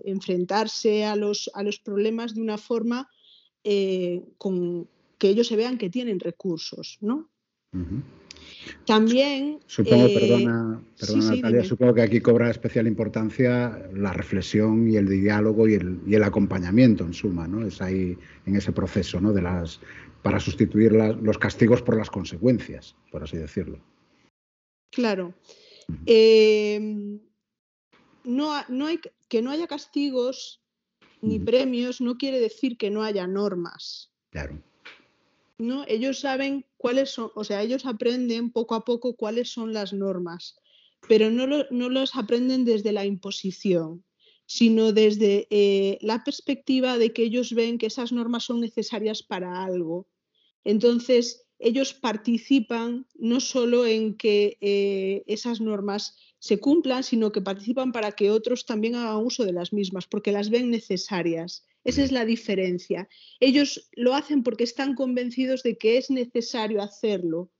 [0.04, 3.08] enfrentarse a los, a los problemas de una forma
[4.36, 7.30] con, que ellos se vean que tienen recursos, ¿no?
[8.86, 9.60] También.
[9.66, 10.82] Supongo, eh, perdona,
[11.16, 17.04] Natalia, supongo que aquí cobra especial importancia la reflexión y el diálogo y el, acompañamiento,
[17.04, 17.66] en suma, ¿no?
[17.66, 19.32] Es ahí en ese proceso, ¿no?
[19.32, 19.80] De las,
[20.22, 23.78] para sustituir los castigos por las consecuencias, por así decirlo.
[24.90, 25.34] Claro.
[26.06, 27.20] Em,
[28.24, 30.60] no, no hay, que no haya castigos
[31.24, 34.10] ni premios no quiere decir que no haya normas.
[34.30, 34.60] Claro.
[35.58, 35.84] ¿No?
[35.88, 40.56] Ellos saben cuáles son, o sea, ellos aprenden poco a poco cuáles son las normas,
[41.08, 44.04] pero no, no los aprenden desde la imposición,
[44.46, 49.64] sino desde eh, la perspectiva de que ellos ven que esas normas son necesarias para
[49.64, 50.08] algo.
[50.64, 57.90] Entonces, ellos participan no solo en que eh, esas normas se cumplan, sino que participan
[57.90, 61.64] para que otros también hagan uso de las mismas, porque las ven necesarias.
[61.84, 63.08] Esa es la diferencia.
[63.40, 67.50] Ellos lo hacen porque están convencidos de que es necesario hacerlo,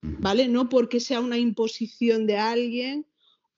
[0.00, 0.48] ¿vale?
[0.48, 3.06] No porque sea una imposición de alguien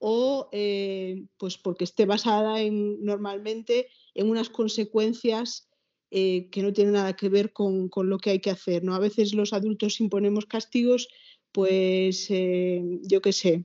[0.01, 5.68] o eh, pues porque esté basada en, normalmente en unas consecuencias
[6.11, 8.83] eh, que no tienen nada que ver con, lo que hay que hacer.
[8.83, 8.97] ¿no?
[8.97, 11.07] A veces los adultos imponemos castigos,
[11.53, 13.64] pues eh, yo qué sé,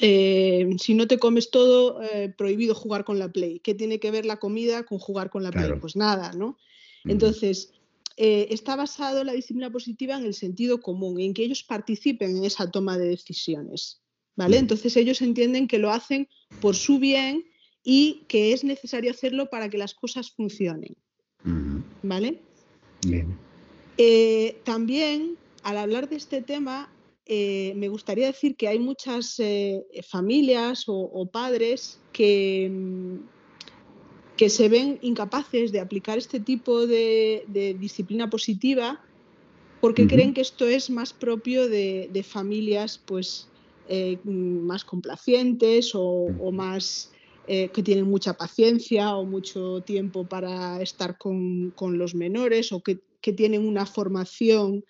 [0.00, 3.60] eh, si no te comes todo, eh, prohibido jugar con la Play.
[3.60, 5.72] ¿Qué tiene que ver la comida con jugar con la Play?
[5.80, 6.58] Pues nada, ¿no?
[7.04, 7.72] Entonces,
[8.16, 12.44] eh, está basado la disciplina positiva en el sentido común, en que ellos participen en
[12.44, 14.00] esa toma de decisiones,
[14.36, 14.58] ¿vale?
[14.58, 16.28] Entonces ellos entienden que lo hacen
[16.60, 17.44] por su bien
[17.82, 20.96] y que es necesario hacerlo para que las cosas funcionen,
[22.02, 22.40] ¿vale?
[23.06, 23.36] Bien.
[24.64, 26.90] también, al hablar de este tema,
[27.26, 33.16] eh, me gustaría decir que hay muchas eh, familias o, padres que, mm,
[34.36, 39.00] que, se ven incapaces de aplicar este tipo de, disciplina positiva
[39.80, 43.48] porque creen que esto es más propio de, familias pues,
[43.88, 47.10] eh, más complacientes o, más
[47.46, 53.32] que tienen mucha paciencia o mucho tiempo para estar con, los menores o que, que
[53.32, 54.84] tienen una formación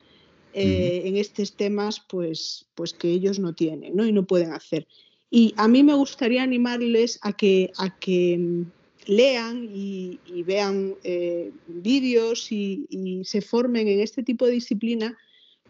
[0.57, 4.07] eh, en estos temas pues, pues que ellos no tienen ¿no?
[4.07, 4.87] y no pueden hacer.
[5.29, 8.63] Y a mí me gustaría animarles a que, a que mm,
[9.07, 12.87] lean y, vean eh, vídeos y,
[13.25, 15.19] se formen en este tipo de disciplina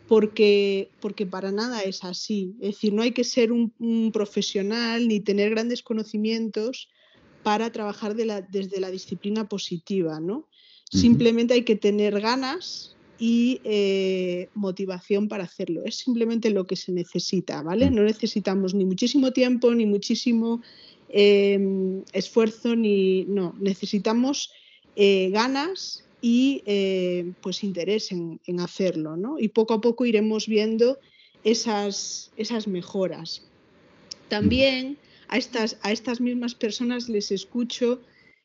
[0.06, 2.54] porque, porque para nada es así.
[2.60, 6.90] Es decir, no hay que ser un, profesional ni tener grandes conocimientos
[7.42, 10.46] para trabajar desde la disciplina positiva, ¿no?
[10.90, 15.82] Simplemente hay que tener ganas y eh, motivación para hacerlo.
[15.84, 17.90] Es simplemente lo que se necesita, ¿vale?
[17.90, 17.94] Mm.
[17.94, 20.62] No necesitamos ni muchísimo tiempo, ni muchísimo
[21.08, 24.50] em, esfuerzo, ni no, necesitamos
[24.96, 29.38] eh, ganas y eh, pues interés en, hacerlo, ¿no?
[29.38, 30.98] Y poco a poco iremos viendo
[31.44, 33.42] esas, esas mejoras.
[34.28, 34.96] También
[35.28, 38.00] a estas, a estas mismas personas les escucho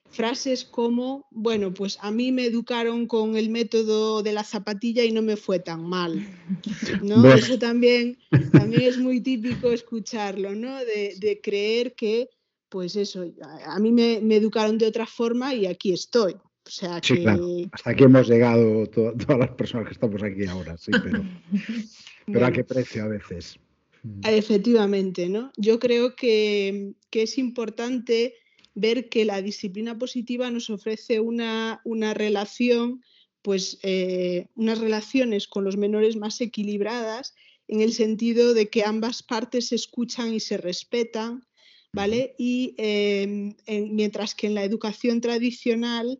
[0.10, 5.12] frases como, bueno, pues a mí me educaron con el método de la zapatilla y
[5.12, 6.28] no me fue tan mal.
[7.04, 7.32] ¿no?
[7.34, 8.17] Eso también,
[8.52, 10.78] también es muy típico escucharlo, ¿no?
[10.80, 12.30] De, creer que,
[12.69, 13.26] pues eso,
[13.65, 16.34] a, mí me, educaron de otra forma y aquí estoy.
[16.34, 17.67] O sea que...
[17.72, 21.24] Hasta aquí hemos llegado todas las personas que estamos aquí ahora, sí, pero,
[22.26, 23.60] pero a qué precio a veces.
[24.24, 25.52] Efectivamente, ¿no?
[25.58, 28.34] Yo creo que, que es importante
[28.79, 31.81] ver que la disciplina positiva nos ofrece una,
[32.13, 33.03] relación,
[33.41, 37.33] pues eh, unas relaciones con los menores más equilibradas
[37.67, 41.45] en el sentido de que ambas partes se escuchan y se respetan,
[41.93, 42.35] ¿vale?
[42.37, 46.19] Y em, mientras que en la educación tradicional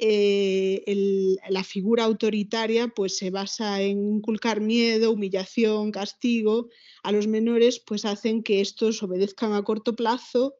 [0.00, 6.68] eh, la figura autoritaria pues se basa en inculcar miedo, humillación, castigo
[7.02, 10.54] a los menores, pues hacen que estos obedezcan a corto plazo,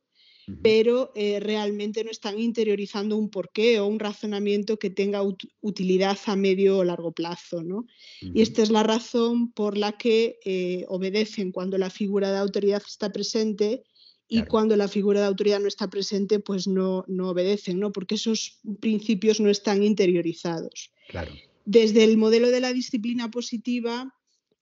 [0.63, 5.23] pero eh, realmente no están interiorizando un porqué o un razonamiento que tenga
[5.61, 7.63] utilidad a medio o largo plazo.
[7.63, 7.87] ¿no?
[8.21, 12.83] Y esta es la razón por la que eh, obedecen cuando la figura de autoridad
[12.87, 13.85] está presente
[14.31, 17.93] y cuando la figura de autoridad no está presente, pues no, no obedecen, ¿no?
[17.93, 20.93] porque esos principios no están interiorizados.
[21.09, 21.33] Claro.
[21.65, 24.18] Desde el modelo de la disciplina positiva,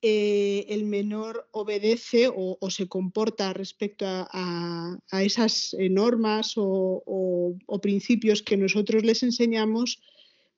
[0.01, 9.03] eh, el menor obedece o, se comporta respecto a, esas normas o, principios que nosotros
[9.03, 10.01] les enseñamos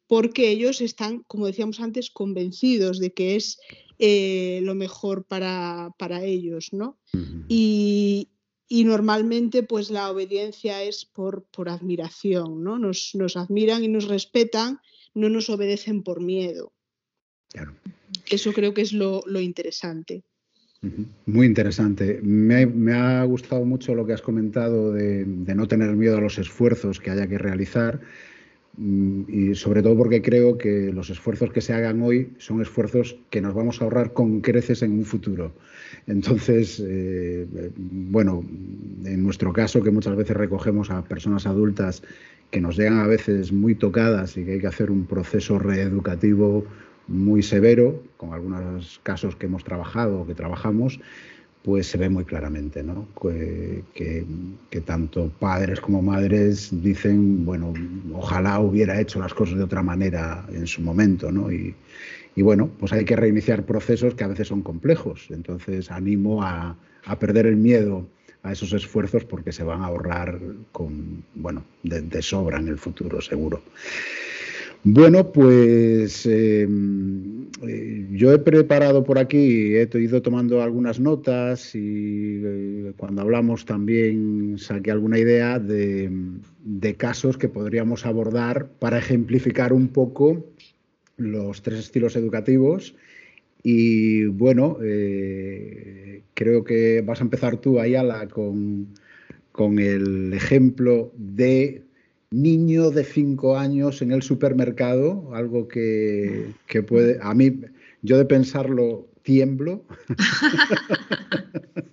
[0.07, 3.59] porque ellos están, como decíamos antes, convencidos de que es
[3.99, 6.99] eh, lo mejor para, para ellos, ¿no?
[7.47, 8.29] y,
[8.73, 12.79] y normalmente pues la obediencia es por, por admiración, ¿no?
[12.79, 14.79] Nos, admiran y nos respetan,
[15.13, 16.73] no nos obedecen por miedo.
[18.29, 20.23] Eso creo que es lo, interesante.
[21.25, 22.19] Muy interesante.
[22.21, 26.37] Me, ha gustado mucho lo que has comentado de, de, no tener miedo a los
[26.37, 28.01] esfuerzos que haya que realizar
[28.75, 33.17] Mm, y sobre todo porque creo que los esfuerzos que se hagan hoy son esfuerzos
[33.29, 35.53] que nos vamos a ahorrar con creces en un futuro.
[36.07, 38.43] Entonces, eh, bueno,
[39.05, 42.01] en nuestro caso, que muchas veces recogemos a personas adultas
[42.49, 46.65] que nos llegan a veces muy tocadas y que hay que hacer un proceso reeducativo
[47.07, 50.99] muy severo, con algunos casos que hemos trabajado o que trabajamos,
[51.63, 53.07] pues se ve muy claramente, ¿no?
[53.19, 54.25] Que,
[54.85, 57.73] tanto padres como madres dicen, bueno,
[58.13, 61.51] ojalá hubiera hecho las cosas de otra manera en su momento, ¿no?
[61.51, 61.73] Y,
[62.35, 65.27] bueno, pues hay que reiniciar procesos que a veces son complejos.
[65.29, 66.75] Entonces animo a,
[67.19, 68.07] perder el miedo
[68.41, 70.39] a esos esfuerzos porque se van a ahorrar
[70.73, 73.61] con, bueno, de sobra en el futuro, seguro.
[74.85, 82.41] Bueno, pues em, eh, yo he preparado por aquí, he ido tomando algunas notas y
[82.43, 86.11] eh, cuando hablamos también saqué alguna idea de,
[86.97, 90.45] casos que podríamos abordar para ejemplificar un poco
[91.15, 92.93] los tres estilos educativos.
[93.63, 98.89] Y bueno, eh, creo que vas a empezar tú, Ayala, con,
[99.53, 101.83] con el ejemplo de
[102.33, 106.53] niño de cinco años en el supermercado, algo que,
[106.87, 107.61] puede, a mí,
[108.01, 109.85] yo de pensarlo tiemblo.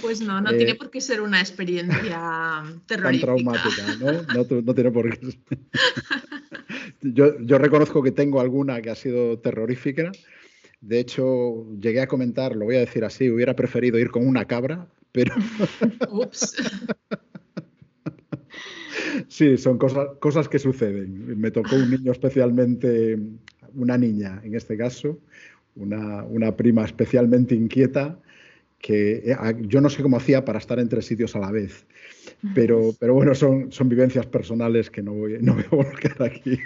[0.00, 3.26] Pues no, no tiene eh, por qué ser una experiencia terrorífica.
[3.26, 4.62] Tan traumática, ¿no?
[4.62, 5.38] No, tiene por qué.
[7.02, 10.10] yo, yo reconozco que tengo alguna que ha sido terrorífica.
[10.80, 14.46] De hecho, llegué a comentar, lo voy a decir así, hubiera preferido ir con una
[14.46, 15.34] cabra, pero.
[16.10, 16.56] Ups.
[19.28, 21.38] Sí, son cosas, cosas que suceden.
[21.38, 23.18] Me tocó un niño especialmente,
[23.74, 25.18] una niña en este caso,
[25.76, 28.18] una, una prima especialmente inquieta,
[28.78, 31.86] que eh, yo no sé cómo hacía para estar en tres sitios a la vez.
[32.54, 36.58] Pero, pero bueno, son, son vivencias personales que no voy, no voy a volcar aquí.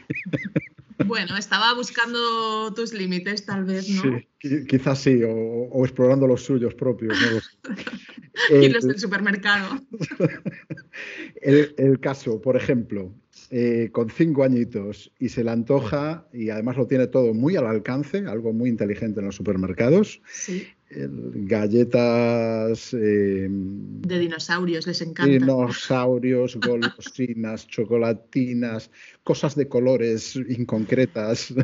[1.05, 4.21] Bueno, estaba buscando tus límites, tal vez, ¿no?
[4.41, 7.19] Sí, quizás sí, o, explorando los suyos propios.
[8.51, 9.81] y los del supermercado.
[11.43, 13.13] El, caso, por ejemplo,
[13.51, 17.67] eh, con cinco añitos y se le antoja, y además lo tiene todo muy al
[17.67, 20.23] alcance, algo muy inteligente en los supermercados.
[20.31, 25.33] Sí galletas eh, de dinosaurios, les encanta.
[25.33, 28.91] Dinosaurios, golosinas, chocolatinas,
[29.23, 31.55] cosas de colores inconcretas.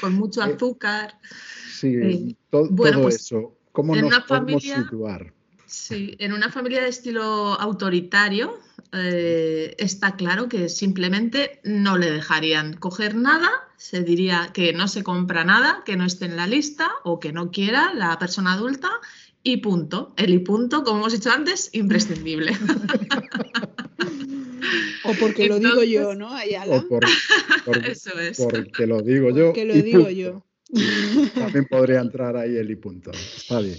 [0.00, 1.18] con mucho eh, azúcar.
[1.70, 3.56] Sí, eh, todo pues, eso.
[3.72, 5.32] ¿Cómo nos podemos situar?
[5.72, 8.58] Sí, en una familia de estilo autoritario
[8.92, 15.02] eh, está claro que simplemente no le dejarían coger nada, se diría que no se
[15.02, 18.90] compra nada, que no esté en la lista o que no quiera la persona adulta
[19.42, 20.12] y punto.
[20.18, 22.52] El y punto, como hemos dicho antes, imprescindible.
[25.04, 26.76] o porque lo digo yo, ¿no, Ayala?
[26.76, 27.06] O por,
[27.86, 28.36] Eso es.
[28.36, 29.46] Porque lo digo yo.
[29.46, 30.44] Porque lo digo yo.
[31.34, 33.10] También podría entrar ahí el y punto.
[33.10, 33.76] Está bien.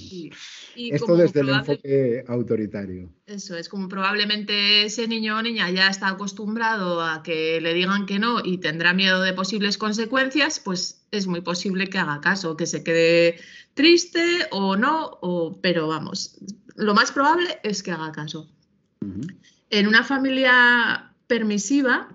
[0.75, 3.09] Esto desde el enfoque autoritario.
[3.25, 8.05] Eso es, como probablemente ese niño o niña ya está acostumbrado a que le digan
[8.05, 12.55] que no y tendrá miedo de posibles consecuencias, pues es muy posible que haga caso,
[12.55, 13.39] que se quede
[13.73, 16.37] triste o no, o, pero vamos,
[16.75, 18.49] lo más probable es que haga caso.
[19.69, 22.09] En una familia permisiva,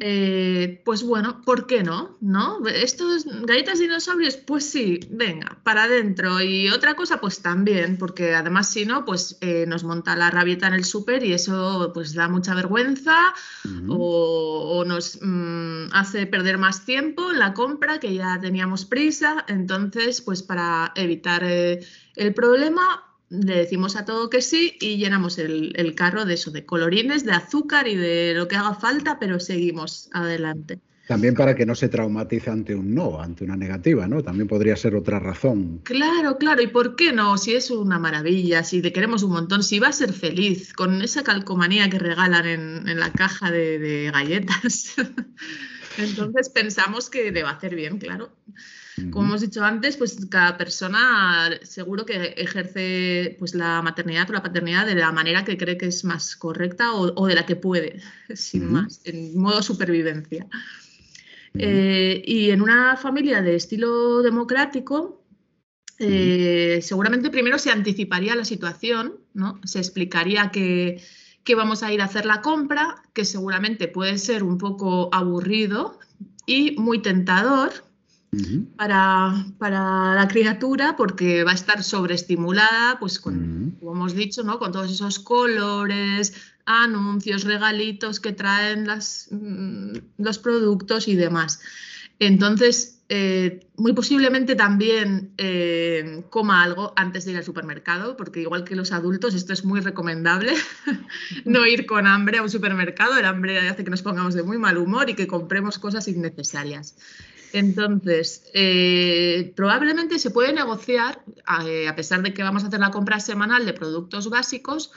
[0.00, 2.16] eh, pues bueno, ¿por qué no?
[2.20, 2.66] ¿No?
[2.66, 6.40] Estos galletas dinosaurios, pues sí, venga, para adentro.
[6.40, 10.68] Y otra cosa, pues también, porque además si no, pues eh, nos monta la rabieta
[10.68, 13.34] en el súper y eso pues da mucha vergüenza
[13.88, 19.44] o, nos mm, hace perder más tiempo en la compra que ya teníamos prisa.
[19.48, 21.84] Entonces, pues para evitar eh,
[22.16, 26.64] el problema, le decimos a todo que sí y llenamos el, carro de eso, de
[26.64, 30.80] colorines, de azúcar y de lo que haga falta, pero seguimos adelante.
[31.06, 34.22] También para que no se traumatice ante un no, ante una negativa, ¿no?
[34.22, 35.80] También podría ser otra razón.
[35.84, 36.60] Claro, claro.
[36.60, 37.38] ¿Y por qué no?
[37.38, 41.00] Si es una maravilla, si te queremos un montón, si va a ser feliz con
[41.00, 44.96] esa calcomanía que regalan en, la caja de, de galletas.
[45.96, 48.30] Entonces pensamos que le va a hacer bien, claro.
[49.10, 54.42] Como hemos dicho antes, pues cada persona seguro que ejerce pues, la maternidad o la
[54.42, 58.00] paternidad de la manera que cree que es más correcta o, de la que puede,
[58.34, 60.46] sin más, en modo supervivencia.
[61.54, 65.24] Eh, y en una familia de estilo democrático,
[65.98, 69.60] eh, seguramente primero se anticiparía la situación, ¿no?
[69.64, 71.02] Se explicaría que,
[71.42, 75.98] que vamos a ir a hacer la compra, que seguramente puede ser un poco aburrido
[76.46, 77.72] y muy tentador,
[78.76, 84.58] para, para, la criatura porque va a estar sobreestimulada, pues con, como hemos dicho, ¿no?
[84.58, 86.34] con todos esos colores,
[86.66, 91.60] anuncios, regalitos que traen las, mm, los productos y demás.
[92.18, 98.64] Entonces, eh, muy posiblemente también eh, coma algo antes de ir al supermercado, porque igual
[98.64, 100.52] que los adultos, esto es muy recomendable,
[101.46, 103.16] no ir con hambre a un supermercado.
[103.16, 106.96] El hambre hace que nos pongamos de muy mal humor y que compremos cosas innecesarias.
[107.52, 111.22] Entonces, eh, probablemente se puede negociar,
[111.66, 114.90] eh, a, pesar de que vamos a hacer la compra semanal de productos básicos,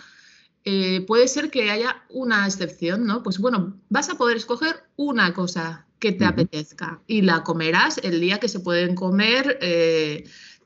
[0.64, 3.24] eh, puede ser que haya una excepción, ¿no?
[3.24, 8.20] Pues bueno, vas a poder escoger una cosa que te apetezca y la comerás el
[8.20, 9.60] día que se pueden comer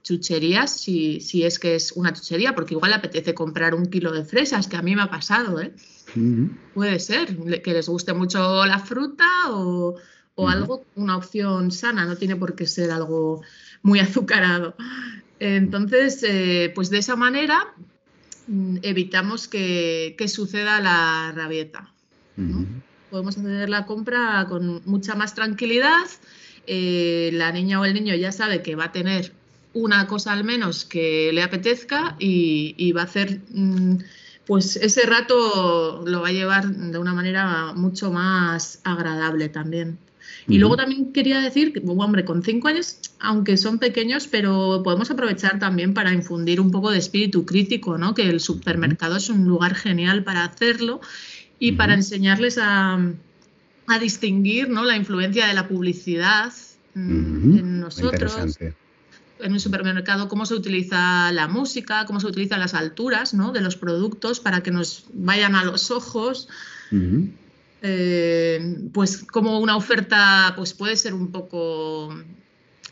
[0.02, 4.12] chucherías, si, si, es que es una chuchería, porque igual le apetece comprar un kilo
[4.12, 5.74] de fresas, que a mí me ha pasado, ¿eh?
[6.74, 9.96] Puede ser, que les guste mucho la fruta o
[10.36, 13.42] o algo, una opción sana, no tiene por qué ser algo
[13.82, 14.76] muy azucarado.
[15.40, 17.74] Entonces, eh, pues de esa manera
[18.48, 21.92] mm, evitamos que, suceda la rabieta.
[23.10, 26.06] Podemos hacer la compra con mucha más tranquilidad.
[26.68, 29.32] Eh, la niña o el niño ya sabe que va a tener
[29.74, 33.98] una cosa al menos que le apetezca y, va a hacer, mm,
[34.46, 40.00] pues ese rato lo va a llevar de una manera mucho más agradable también.
[40.48, 45.10] Y luego también quería decir que, hombre, con cinco años, aunque son pequeños, pero podemos
[45.10, 48.14] aprovechar también para infundir un poco de espíritu crítico, ¿no?
[48.14, 51.02] Que el supermercado es un lugar genial para hacerlo
[51.60, 53.00] y para enseñarles a,
[54.00, 54.84] distinguir ¿no?
[54.84, 56.52] la influencia de la publicidad
[56.96, 58.58] en nosotros.
[59.38, 63.52] En un supermercado, cómo se utiliza la música, cómo se utilizan las alturas ¿no?
[63.52, 66.48] de los productos para que nos vayan a los ojos.
[67.82, 72.16] Eh, pues como una oferta pues puede ser un poco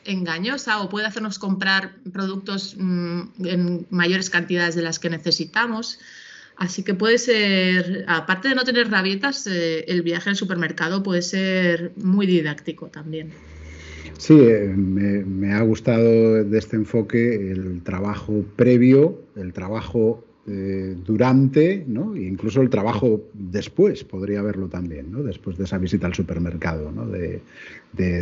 [0.06, 6.00] engañosa o puede hacernos comprar productos mm, en mayores cantidades de las que necesitamos.
[6.56, 11.22] Así que puede ser, aparte de no tener rabietas, eh, el viaje al supermercado puede
[11.22, 13.32] ser muy didáctico también.
[14.18, 21.86] Sí, eh, me, ha gustado de este enfoque el trabajo previo, el trabajo eh, durante,
[21.88, 22.16] ¿no?
[22.16, 25.24] E incluso el trabajo después podría haberlo también, ¿no?
[25.24, 27.08] después de esa visita al supermercado, ¿no?
[27.08, 27.42] de,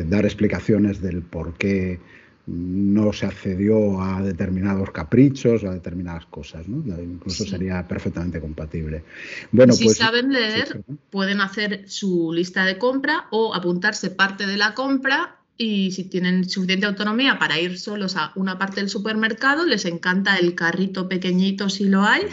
[0.03, 1.99] dar explicaciones del por qué
[2.45, 6.83] no se accedió a determinados caprichos o a determinadas cosas, ¿no?
[7.01, 9.03] incluso sería perfectamente compatible.
[9.51, 14.57] Bueno, si pues, saben leer, pueden hacer su lista de compra o apuntarse parte de
[14.57, 19.65] la compra y si tienen suficiente autonomía para ir solos a una parte del supermercado,
[19.65, 22.23] les encanta el carrito pequeñito si lo hay,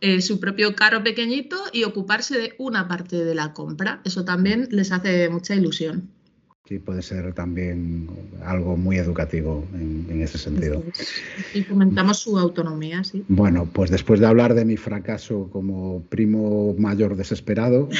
[0.00, 4.02] eh, su propio carro pequeñito y ocuparse de una parte de la compra.
[4.04, 6.10] Eso también les hace mucha ilusión.
[6.68, 8.10] Sí, puede ser también
[8.44, 10.84] algo muy educativo en, ese sentido.
[11.54, 13.24] Y fomentamos su autonomía, sí.
[13.26, 17.88] Bueno, pues después de hablar de mi fracaso como primo mayor desesperado,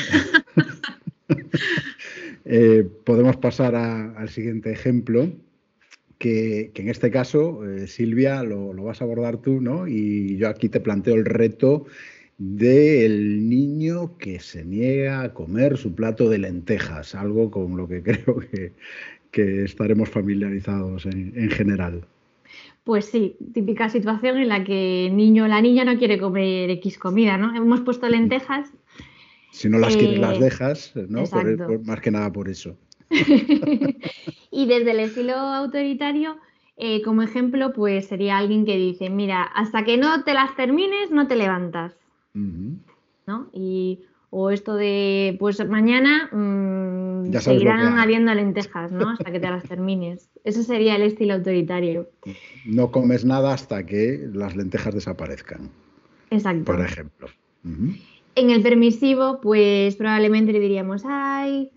[2.50, 5.30] Eh, podemos pasar al siguiente ejemplo,
[6.16, 9.86] que, en este caso, eh, Silvia, lo, vas a abordar tú, ¿no?
[9.86, 11.84] Y yo aquí te planteo el reto
[12.38, 18.02] del niño que se niega a comer su plato de lentejas, algo con lo que
[18.02, 18.72] creo que,
[19.64, 22.04] estaremos familiarizados en, general.
[22.82, 26.70] Pues sí, típica situación en la que el niño o la niña no quiere comer
[26.70, 27.54] X comida, ¿no?
[27.54, 28.72] Hemos puesto lentejas
[29.50, 31.24] Si no las quieres, Eh, las dejas, ¿no?
[31.24, 32.76] Por- por- más que nada por eso.
[34.50, 36.36] y desde el estilo autoritario,
[36.76, 41.10] eh, como ejemplo, pues sería alguien que dice, mira, hasta que no te las termines,
[41.10, 41.96] no te levantas.
[42.34, 43.50] ¿no?
[43.52, 49.10] Y, o esto de, pues mañana mm, Ya seguirán habiendo lentejas, ¿no?
[49.10, 50.30] Hasta que te las termines.
[50.44, 52.10] Ese sería el estilo autoritario.
[52.66, 55.70] No comes nada hasta que las lentejas desaparezcan,
[56.30, 56.64] Exacto.
[56.64, 57.28] por ejemplo.
[58.38, 61.72] En el permisivo, pues probablemente le diríamos, ay,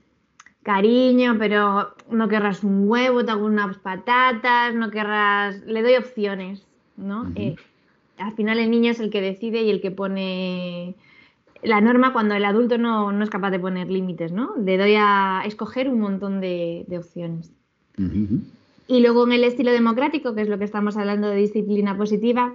[0.62, 6.68] cariño, pero no querrás un huevo, te hago unas patatas, no querrás, le doy opciones,
[6.98, 7.32] ¿no?
[7.36, 7.56] Eh,
[8.20, 10.94] al final el niño es el que decide y el que pone
[11.64, 14.54] la norma cuando el adulto no, no es capaz de poner límites, ¿no?
[14.64, 17.52] Le doy a escoger un montón de, de opciones.
[18.88, 22.54] Y luego en el estilo democrático, que es lo que estamos hablando de disciplina positiva,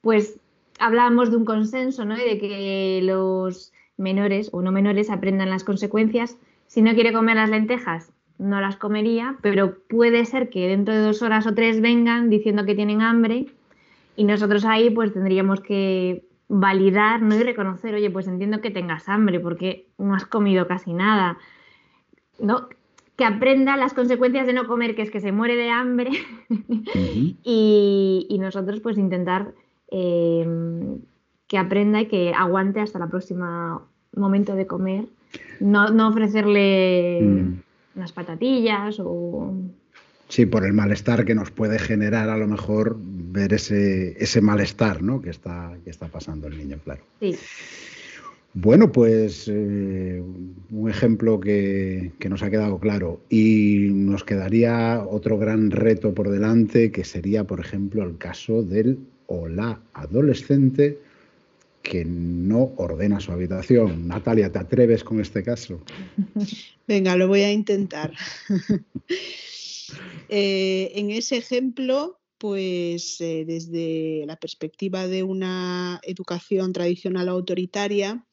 [0.00, 0.40] pues
[0.78, 2.16] hablábamos de un consenso, ¿no?
[2.16, 6.36] Y de que los menores o no menores aprendan las consecuencias.
[6.66, 11.00] Si no quiere comer las lentejas, no las comería, pero puede ser que dentro de
[11.00, 13.46] dos horas o tres vengan diciendo que tienen hambre
[14.16, 17.36] y nosotros ahí pues tendríamos que validar ¿no?
[17.36, 21.38] y reconocer, oye, pues entiendo que tengas hambre porque no has comido casi nada.
[22.40, 22.68] ¿no?
[23.16, 26.10] Que aprenda las consecuencias de no comer, que es que se muere de hambre,
[27.44, 29.54] y nosotros pues intentar
[29.96, 30.44] eh,
[31.46, 33.82] que aprenda y que aguante hasta el próximo
[34.16, 35.04] momento de comer.
[35.60, 37.60] No, no ofrecerle Mm.
[37.96, 39.54] unas patatillas o...
[40.28, 45.02] Sí, por el malestar que nos puede generar a lo mejor ver ese, ese malestar
[45.02, 45.20] ¿no?
[45.20, 47.02] que, está, que está pasando el niño, claro.
[47.20, 47.36] Sí,
[48.54, 50.22] Bueno, pues eh,
[50.70, 53.20] un ejemplo que, que nos ha quedado claro.
[53.28, 58.98] Y nos quedaría otro gran reto por delante, que sería, por ejemplo, el caso del
[59.26, 60.98] o la adolescente
[61.84, 64.08] que no ordena su habitación.
[64.08, 65.80] Natalia, ¿te atreves con este caso?
[66.88, 68.12] Venga, lo voy a intentar.
[70.30, 78.26] Eh, en ese ejemplo, pues eh, desde la perspectiva de una educación tradicional autoritaria,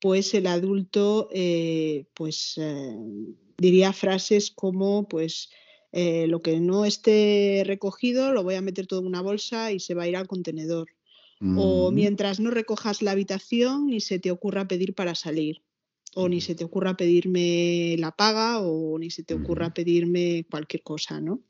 [0.00, 2.58] pues el adulto eh, pues
[3.58, 5.50] diría frases como pues
[5.94, 9.80] eh, lo que no esté recogido lo voy a meter todo en una bolsa y
[9.80, 10.88] se va a ir al contenedor.
[11.54, 15.62] O Mm, mientras no recojas la habitación ni se te ocurra pedir para salir.
[16.16, 20.82] O ni se te ocurra pedirme la paga o ni se te ocurra pedirme cualquier
[20.84, 21.42] cosa, ¿no?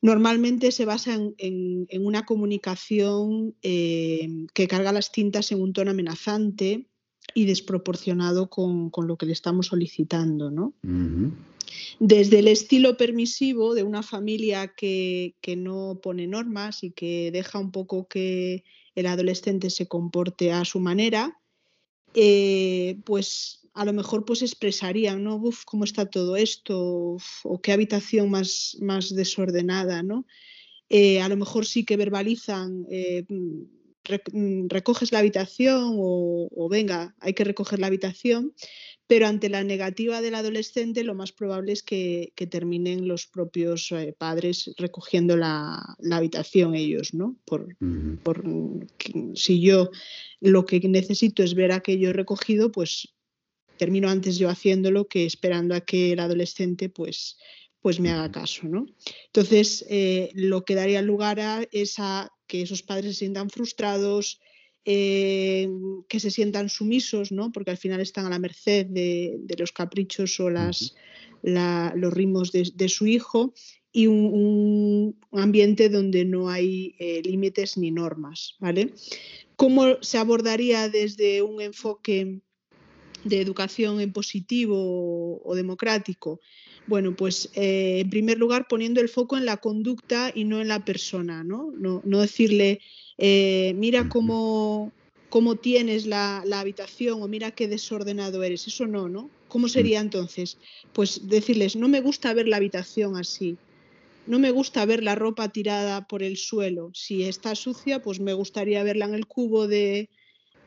[0.00, 5.72] Normalmente se basa en, en- en una comunicación eh, que carga las tintas en un
[5.72, 6.88] tono amenazante
[7.34, 10.74] y desproporcionado con, con lo que le estamos solicitando, ¿no?
[11.98, 17.58] desde el estilo permisivo de una familia que, que no pone normas y que deja
[17.58, 18.64] un poco que
[18.94, 21.38] el adolescente se comporte a su manera,
[22.14, 25.36] eh, pues a lo mejor pues expresarían, ¿no?
[25.36, 26.78] Uf, ¿cómo está todo esto?
[27.14, 30.26] Uf, o qué habitación más, más desordenada, ¿no?
[30.90, 33.24] Eh, a lo mejor sí que verbalizan, eh,
[34.04, 38.54] recoges la habitación o, o venga, hay que recoger la habitación,
[39.06, 43.92] pero ante la negativa del adolescente lo más probable es que, que terminen los propios
[43.92, 47.36] eh, padres recogiendo la, la habitación ellos, ¿no?
[47.44, 47.76] Por,
[48.98, 49.90] que- si yo
[50.40, 53.14] lo que necesito es ver aquello recogido, pues
[53.76, 57.36] termino antes yo haciéndolo que esperando a que el adolescente pues,
[57.80, 58.86] pues me haga caso, ¿no?
[59.26, 64.38] Entonces, eh, lo que daría lugar a, es a que esos padres se sientan frustrados,
[64.84, 65.70] eh,
[66.06, 67.50] que se sientan sumisos, ¿no?
[67.50, 70.94] Porque al final están a la merced de, de los caprichos o las,
[71.42, 73.54] la- los ritmos de, de su hijo
[73.90, 78.92] y un, un ambiente donde no hay eh, límites ni normas, ¿vale?
[79.56, 82.42] ¿Cómo se abordaría desde un enfoque
[83.24, 86.40] de educación en positivo o, o democrático?
[86.86, 90.68] Bueno, pues eh, en primer lugar poniendo el foco en la conducta y no en
[90.68, 91.70] la persona, ¿no?
[91.78, 92.80] No, no decirle,
[93.18, 94.92] eh, mira cómo,
[95.28, 99.30] cómo tienes la, la habitación o mira qué desordenado eres, eso no, ¿no?
[99.46, 100.58] ¿Cómo sería entonces?
[100.92, 103.58] Pues decirles, no me gusta ver la habitación así,
[104.26, 106.90] no me gusta ver la ropa tirada por el suelo.
[106.94, 110.10] Si está sucia, pues me gustaría verla en el cubo de,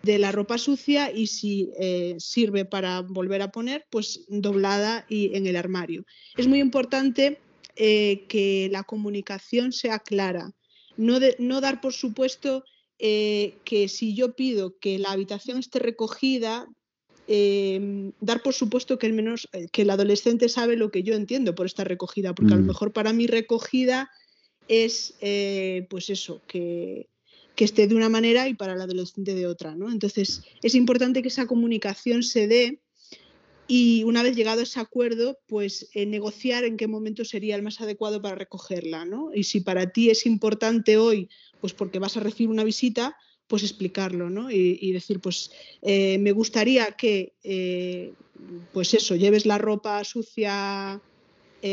[0.06, 5.36] de la ropa sucia y si eh, sirve para volver a poner, pues doblada y
[5.36, 6.06] en el armario.
[6.38, 7.40] Es muy importante
[7.76, 10.52] eh, que la comunicación sea clara.
[10.98, 12.64] No, de- no dar por supuesto
[13.00, 16.68] eh, que si yo pido que la habitación esté recogida,
[17.28, 21.56] eh, dar por supuesto que el, menos, que el adolescente sabe lo que yo entiendo
[21.56, 22.68] por estar recogida, porque a lo Mm.
[22.68, 24.10] mejor para mí recogida
[24.68, 27.08] es, eh, pues eso, que
[27.56, 29.92] que esté de una manera y para el adolescente de otra, ¿no?
[29.92, 32.82] Entonces, es importante que esa comunicación se dé
[33.68, 37.64] y una vez llegado a ese acuerdo, pues eh, negociar en qué momento sería el
[37.64, 39.32] más adecuado para recogerla, ¿no?
[39.34, 41.30] Y si para ti es importante hoy,
[41.62, 44.52] pues porque vas a recibir una visita, pues explicarlo, ¿no?
[44.52, 45.52] Y, decir, pues
[45.82, 48.14] eh, me gustaría que, eh,
[48.74, 51.02] pues eso, lleves la ropa sucia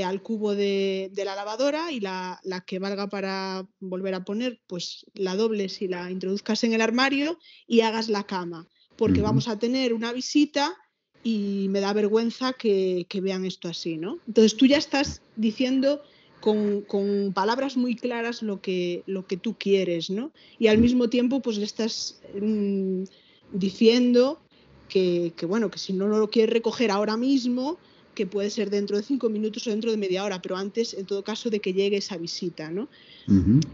[0.04, 5.04] al cubo de, la lavadora y la, la, que valga para volver a poner, pues
[5.14, 9.58] la dobles y la introduzcas en el armario y hagas la cama, porque vamos a
[9.58, 10.76] tener una visita
[11.22, 14.18] y me da vergüenza que, vean esto así, ¿no?
[14.26, 16.02] Entonces tú ya estás diciendo
[16.40, 20.32] con, palabras muy claras lo que, lo que tú quieres, ¿no?
[20.58, 23.04] Y al mismo tiempo pues le estás mm,
[23.52, 24.40] diciendo
[24.88, 27.78] que, bueno, que si no lo quieres recoger ahora mismo,
[28.14, 31.06] que puede ser dentro de cinco minutos o dentro de media hora, pero antes, en
[31.06, 32.88] todo caso, de que llegue esa visita, ¿no?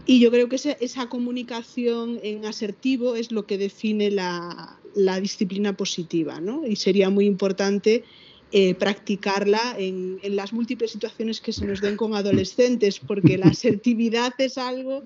[0.05, 4.77] Y yo creo que esa, comunicación en asertivo es lo que define la,
[5.21, 6.65] disciplina positiva, ¿no?
[6.65, 8.03] Y sería muy importante
[8.51, 14.33] eh, practicarla en, las múltiples situaciones que se nos den con adolescentes, porque la asertividad
[14.37, 15.03] es algo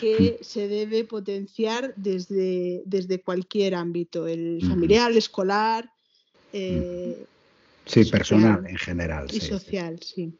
[0.00, 5.90] que se debe potenciar desde, desde cualquier ámbito, el familiar, el escolar.
[6.52, 7.26] Eh,
[7.84, 9.26] sí, personal en general.
[9.32, 10.38] Y social, sí.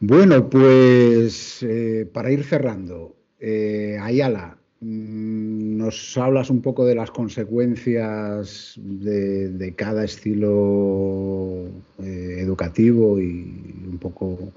[0.00, 7.10] Bueno, pues eh, para ir cerrando, eh, Ayala, mm, nos hablas un poco de las
[7.10, 11.68] consecuencias de, cada estilo
[12.02, 14.52] eh, educativo y un poco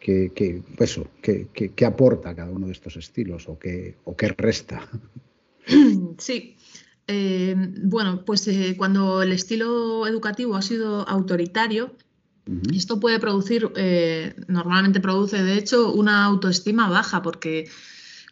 [0.00, 0.98] qué pues
[1.86, 4.88] aporta cada uno de estos estilos o qué, o qué resta.
[6.18, 6.56] Sí.
[7.84, 11.94] Bueno, pues cuando el estilo educativo ha sido autoritario,
[12.74, 17.70] esto puede producir, eh, normalmente produce de hecho una autoestima baja porque,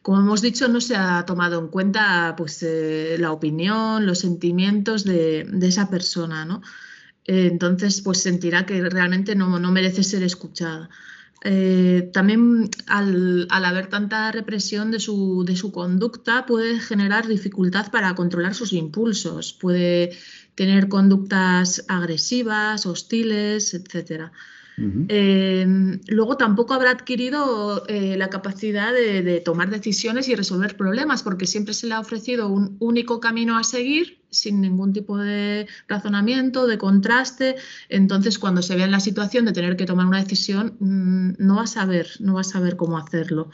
[0.03, 5.05] como hemos dicho, no se ha tomado en cuenta pues, eh, la opinión, los sentimientos
[5.05, 6.61] de, esa persona, ¿no?
[7.25, 10.91] Eh, entonces, pues sentirá que realmente no, merece ser escuchada.
[12.13, 18.55] También al, haber tanta represión de su, de su conducta puede generar dificultad para controlar
[18.55, 20.11] sus impulsos, puede
[20.55, 23.73] tener conductas agresivas, hostiles,
[25.09, 31.47] Em, luego tampoco habrá adquirido eh, la capacidad de, tomar decisiones y resolver problemas, porque
[31.47, 36.67] siempre se le ha ofrecido un único camino a seguir sin ningún tipo de razonamiento,
[36.67, 37.57] de contraste.
[37.89, 41.57] Entonces, cuando se vea en la situación de tener que tomar una decisión, mm, no
[41.57, 43.51] va a saber, no va a saber cómo hacerlo.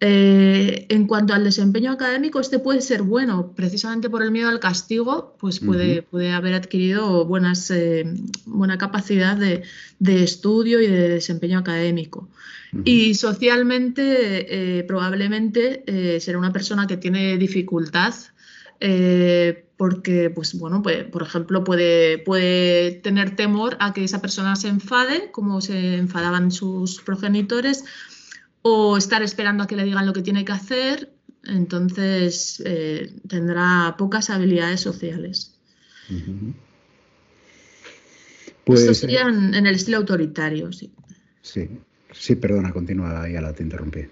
[0.00, 4.60] Eh, en cuanto al desempeño académico, este puede ser bueno, precisamente por el miedo al
[4.60, 8.04] castigo, pues puede, puede haber adquirido buenas, eh,
[8.44, 9.62] buena capacidad de,
[10.00, 12.28] estudio y de desempeño académico.
[12.84, 18.14] Y socialmente, eh, probablemente será una persona que tiene dificultad
[19.76, 24.68] porque, pues bueno, pues, por ejemplo, puede, puede tener temor a que esa persona se
[24.68, 27.84] enfade, como se enfadaban sus progenitores,
[28.66, 31.12] o estar esperando a que le digan lo que tiene que hacer,
[31.44, 35.54] entonces eh, tendrá pocas habilidades sociales.
[38.64, 40.90] pues, Estos serían en el estilo autoritario, sí.
[41.42, 41.68] Sí,
[42.10, 44.06] sí, perdona, continúa, ya la te interrumpí.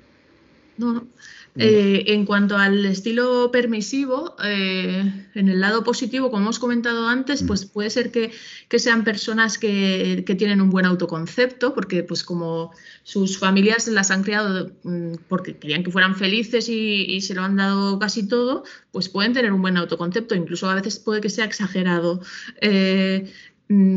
[0.76, 1.06] No, no.
[1.54, 7.42] Eh, en cuanto al estilo permisivo, eh, en el lado positivo, como hemos comentado antes,
[7.42, 7.46] mm.
[7.46, 8.32] pues puede ser que,
[8.78, 14.72] sean personas que, tienen un buen autoconcepto, porque pues como sus familias las han criado
[14.82, 19.34] mm, porque querían que fueran felices y, se lo han dado casi todo, pues pueden
[19.34, 22.22] tener un buen autoconcepto, incluso a veces puede que sea exagerado.
[22.62, 23.51] Eh, Mm,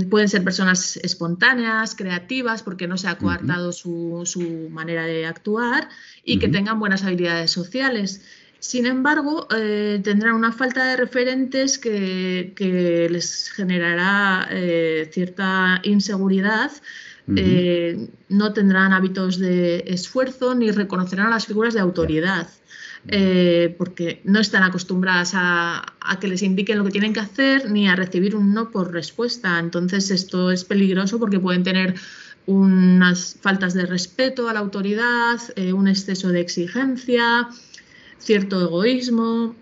[0.09, 5.89] pueden ser personas espontáneas, creativas, porque no se ha coartado su, manera de actuar
[6.23, 8.21] y que tengan buenas habilidades sociales.
[8.59, 16.71] Sin embargo, eh, tendrán una falta de referentes que, les generará eh, cierta inseguridad.
[17.35, 22.47] Eh, no tendrán hábitos de esfuerzo ni reconocerán las figuras de autoridad.
[23.07, 25.85] Eh, porque no están acostumbradas a,
[26.19, 29.59] que les indiquen lo que tienen que hacer ni a recibir un no por respuesta.
[29.59, 31.95] Entonces esto es peligroso porque pueden tener
[32.47, 37.47] unas faltas de respeto a la autoridad, eh, un exceso de exigencia,
[38.17, 39.55] cierto egoísmo,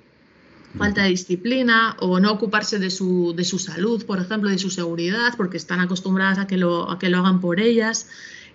[0.78, 4.70] falta de disciplina o no ocuparse de su, de su salud, por ejemplo, de su
[4.70, 8.08] seguridad, porque están acostumbradas a que lo, a que lo hagan por ellas.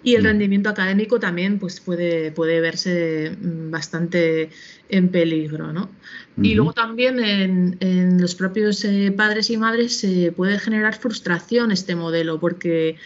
[0.02, 4.50] Y el rendimiento académico también pues, puede, puede verse mm, bastante
[4.88, 5.72] en peligro.
[5.72, 5.90] ¿no?
[6.40, 11.96] Y luego también en, los propios eh, padres y madres se puede generar frustración este
[11.96, 12.96] modelo porque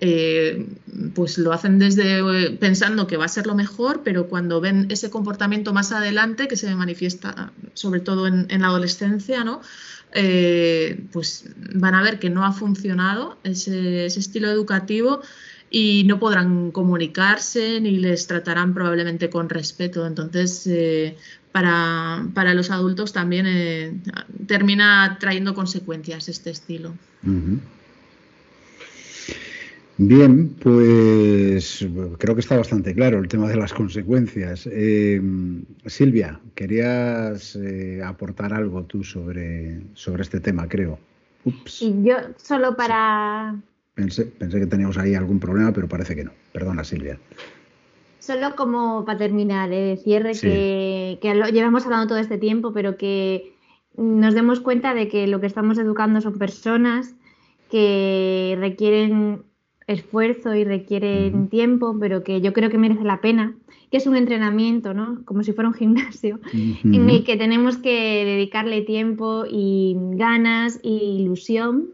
[0.00, 0.66] eh,
[1.14, 4.86] pues lo hacen desde eh, pensando que va a ser lo mejor, pero cuando ven
[4.90, 9.62] ese comportamiento más adelante que se manifiesta sobre todo en, la adolescencia, ¿no?
[11.10, 15.22] pues van a ver que no ha funcionado ese, ese estilo educativo
[15.74, 20.06] y no podrán comunicarse ni les tratarán probablemente con respeto.
[20.06, 21.16] Entonces, eh,
[21.50, 23.94] para, para, los adultos también eh,
[24.46, 26.92] termina trayendo consecuencias este estilo.
[29.96, 31.86] Bien, pues
[32.18, 34.68] creo que está bastante claro el tema de las consecuencias.
[34.70, 35.22] Eh,
[35.86, 37.58] Silvia, querías
[38.04, 40.98] aportar algo tú sobre, sobre este tema, creo.
[41.44, 41.80] Ups.
[42.02, 43.56] yo solo para,
[43.94, 46.32] Pensé, que teníamos ahí algún problema, pero parece que no.
[46.52, 47.18] Perdona, Silvia.
[48.18, 53.54] Solo como para terminar, de cierre, que, lo llevamos hablando todo este tiempo, pero que
[53.96, 57.14] nos demos cuenta de que lo que estamos educando son personas
[57.70, 59.42] que requieren
[59.86, 63.56] esfuerzo y requieren tiempo, pero que yo creo que merece la pena,
[63.90, 65.22] que es un entrenamiento, ¿no?
[65.26, 70.88] Como si fuera un gimnasio, en el que tenemos que dedicarle tiempo y ganas e
[70.88, 71.88] ilusión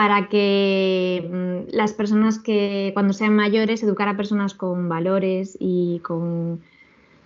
[0.00, 5.98] para que mm, las personas que cuando sean mayores educar a personas con valores y
[5.98, 6.62] con,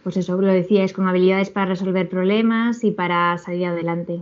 [0.03, 4.19] pues eso, lo decíais, con habilidades para resolver problemas y para salir adelante.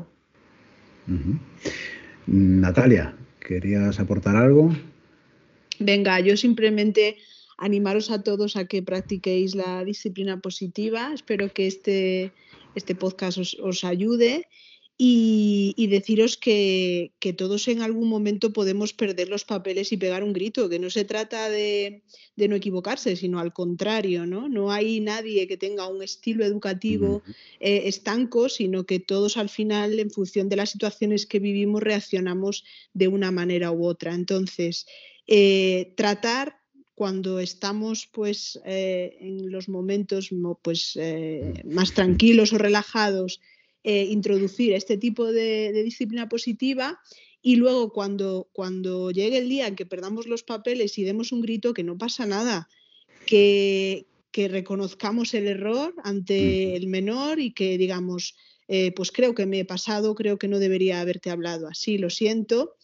[2.27, 4.77] Natalia, ¿querías aportar algo?
[5.79, 7.17] Venga, yo simplemente
[7.57, 11.15] animaros a todos a que practiquéis la disciplina positiva.
[11.15, 12.33] Espero que este,
[12.75, 14.47] este podcast os, os ayude
[15.05, 20.69] y, deciros que, todos en algún momento podemos perder los papeles y pegar un grito,
[20.69, 22.05] que no se trata de,
[22.37, 24.49] no equivocarse, sino al contrario, ¿no?
[24.49, 27.25] No hay nadie que tenga un estilo educativo
[27.59, 32.65] eh, estanco, sino que todos al final, en función de las situaciones que vivimos, reaccionamos
[32.95, 34.15] de una manera u otra.
[34.15, 34.87] Entonces,
[35.27, 36.61] eh, tratar
[36.95, 40.31] cuando estamos pues eh, en los momentos
[40.63, 40.97] pues,
[41.65, 43.41] más tranquilos o relajados
[43.85, 47.01] eh, introducir este tipo de, disciplina positiva
[47.43, 51.41] y luego cuando, cuando llegue el día en que perdamos los papeles y demos un
[51.41, 52.69] grito, que no pasa nada,
[53.27, 58.35] que, reconozcamos el error ante el menor y que digamos,
[58.69, 62.09] eh, pues creo que me he pasado, creo que no debería haberte hablado así, lo
[62.09, 62.77] siento.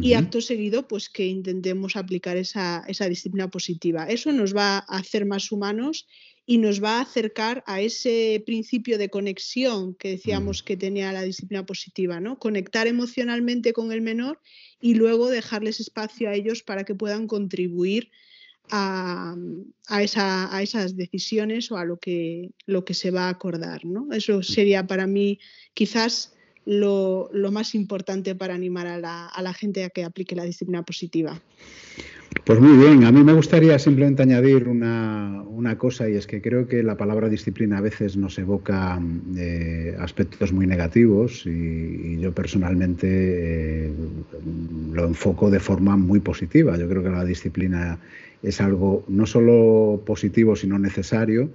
[0.00, 4.04] Y acto seguido, pues que intentemos aplicar esa, esa disciplina positiva.
[4.04, 6.06] Eso nos va a hacer más humanos
[6.44, 11.22] y nos va a acercar a ese principio de conexión que decíamos que tenía la
[11.22, 12.38] disciplina positiva, ¿no?
[12.38, 14.40] Conectar emocionalmente con el menor
[14.80, 18.10] y luego dejarles espacio a ellos para que puedan contribuir
[18.70, 19.36] a,
[20.00, 24.08] esas decisiones o a lo que, lo que se va a acordar, ¿no?
[24.12, 25.38] Eso sería para mí
[25.74, 26.34] quizás
[26.64, 31.40] lo, más importante para animar a la, gente a que aplique la disciplina positiva.
[32.44, 35.44] Pues muy bien, a mí me gustaría simplemente añadir una,
[35.78, 39.00] cosa y es que creo que la palabra disciplina a veces nos evoca
[39.36, 43.06] eh, aspectos muy negativos y, yo personalmente
[43.86, 43.92] eh,
[44.92, 46.76] lo enfoco de forma muy positiva.
[46.76, 47.98] Yo creo que la disciplina
[48.42, 51.50] es algo no solo positivo, sino necesario.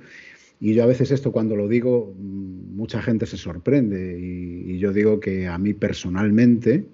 [0.59, 4.19] Y yo a veces esto cuando lo digo, mucha gente se sorprende.
[4.19, 6.85] Y yo digo que a mí personalmente,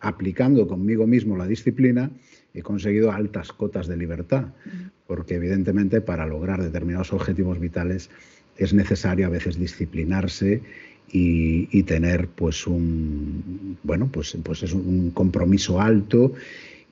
[0.00, 2.10] aplicando conmigo mismo la disciplina,
[2.54, 4.46] he conseguido altas cotas de libertad,
[5.06, 8.10] porque evidentemente para lograr determinados objetivos vitales
[8.56, 10.62] es necesario a veces disciplinarse
[11.10, 16.32] y, tener pues un bueno pues, pues es un compromiso alto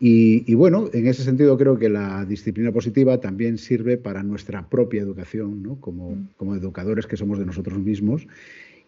[0.03, 5.03] y, bueno, en ese sentido creo que la disciplina positiva también sirve para nuestra propia
[5.03, 5.78] educación, ¿no?
[5.78, 8.26] como, como educadores que somos de nosotros mismos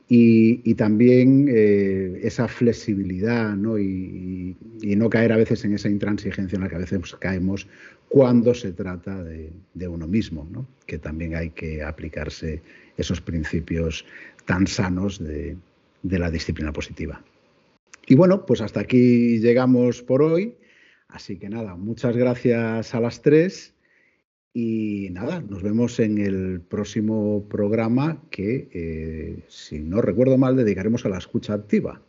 [0.09, 3.79] y, también eh, esa flexibilidad ¿no?
[3.79, 7.67] Y, no caer a veces en esa intransigencia en la que a veces caemos
[8.09, 10.67] cuando se trata de, uno mismo, ¿no?
[10.87, 12.63] que también hay que aplicarse
[12.97, 14.05] esos principios
[14.45, 15.57] tan sanos de,
[16.03, 17.23] de la disciplina positiva.
[18.07, 20.55] Y bueno, pues hasta aquí llegamos por hoy.
[21.13, 23.75] Así que nada, muchas gracias a las tres
[24.55, 31.05] y nada, nos vemos en el próximo programa que, eh, si no recuerdo mal, dedicaremos
[31.05, 32.01] a la escucha activa.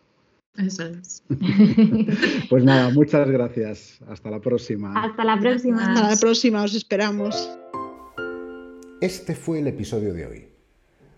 [0.57, 1.23] Eso es.
[2.49, 3.99] pues nada, muchas gracias.
[4.07, 4.93] Hasta la próxima.
[5.01, 5.93] Hasta la próxima.
[5.93, 7.49] Hasta la próxima, os esperamos.
[9.01, 10.47] Este fue el episodio de hoy.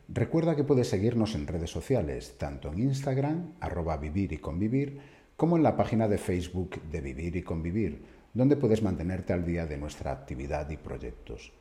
[0.08, 5.00] Recuerda que puedes seguirnos en redes sociales, tanto en Instagram, arroba vivir y convivir,
[5.38, 9.66] como en la página de Facebook de Vivir y Convivir donde puedes mantenerte al día
[9.66, 11.54] de nuestra actividad y proyectos.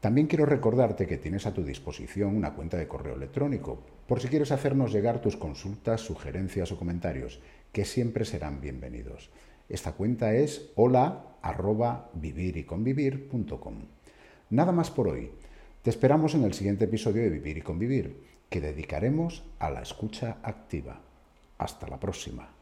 [0.00, 4.28] También quiero recordarte que tienes a tu disposición una cuenta de correo electrónico, por si
[4.28, 7.40] quieres hacernos llegar tus consultas, sugerencias o comentarios,
[7.72, 9.30] que siempre serán bienvenidos.
[9.68, 12.10] Esta cuenta es hola arroba
[14.50, 15.32] Nada más por hoy.
[15.82, 18.16] Te esperamos en el siguiente episodio de Vivir y Convivir,
[18.48, 21.00] que dedicaremos a la escucha activa.
[21.58, 22.53] Hasta la próxima.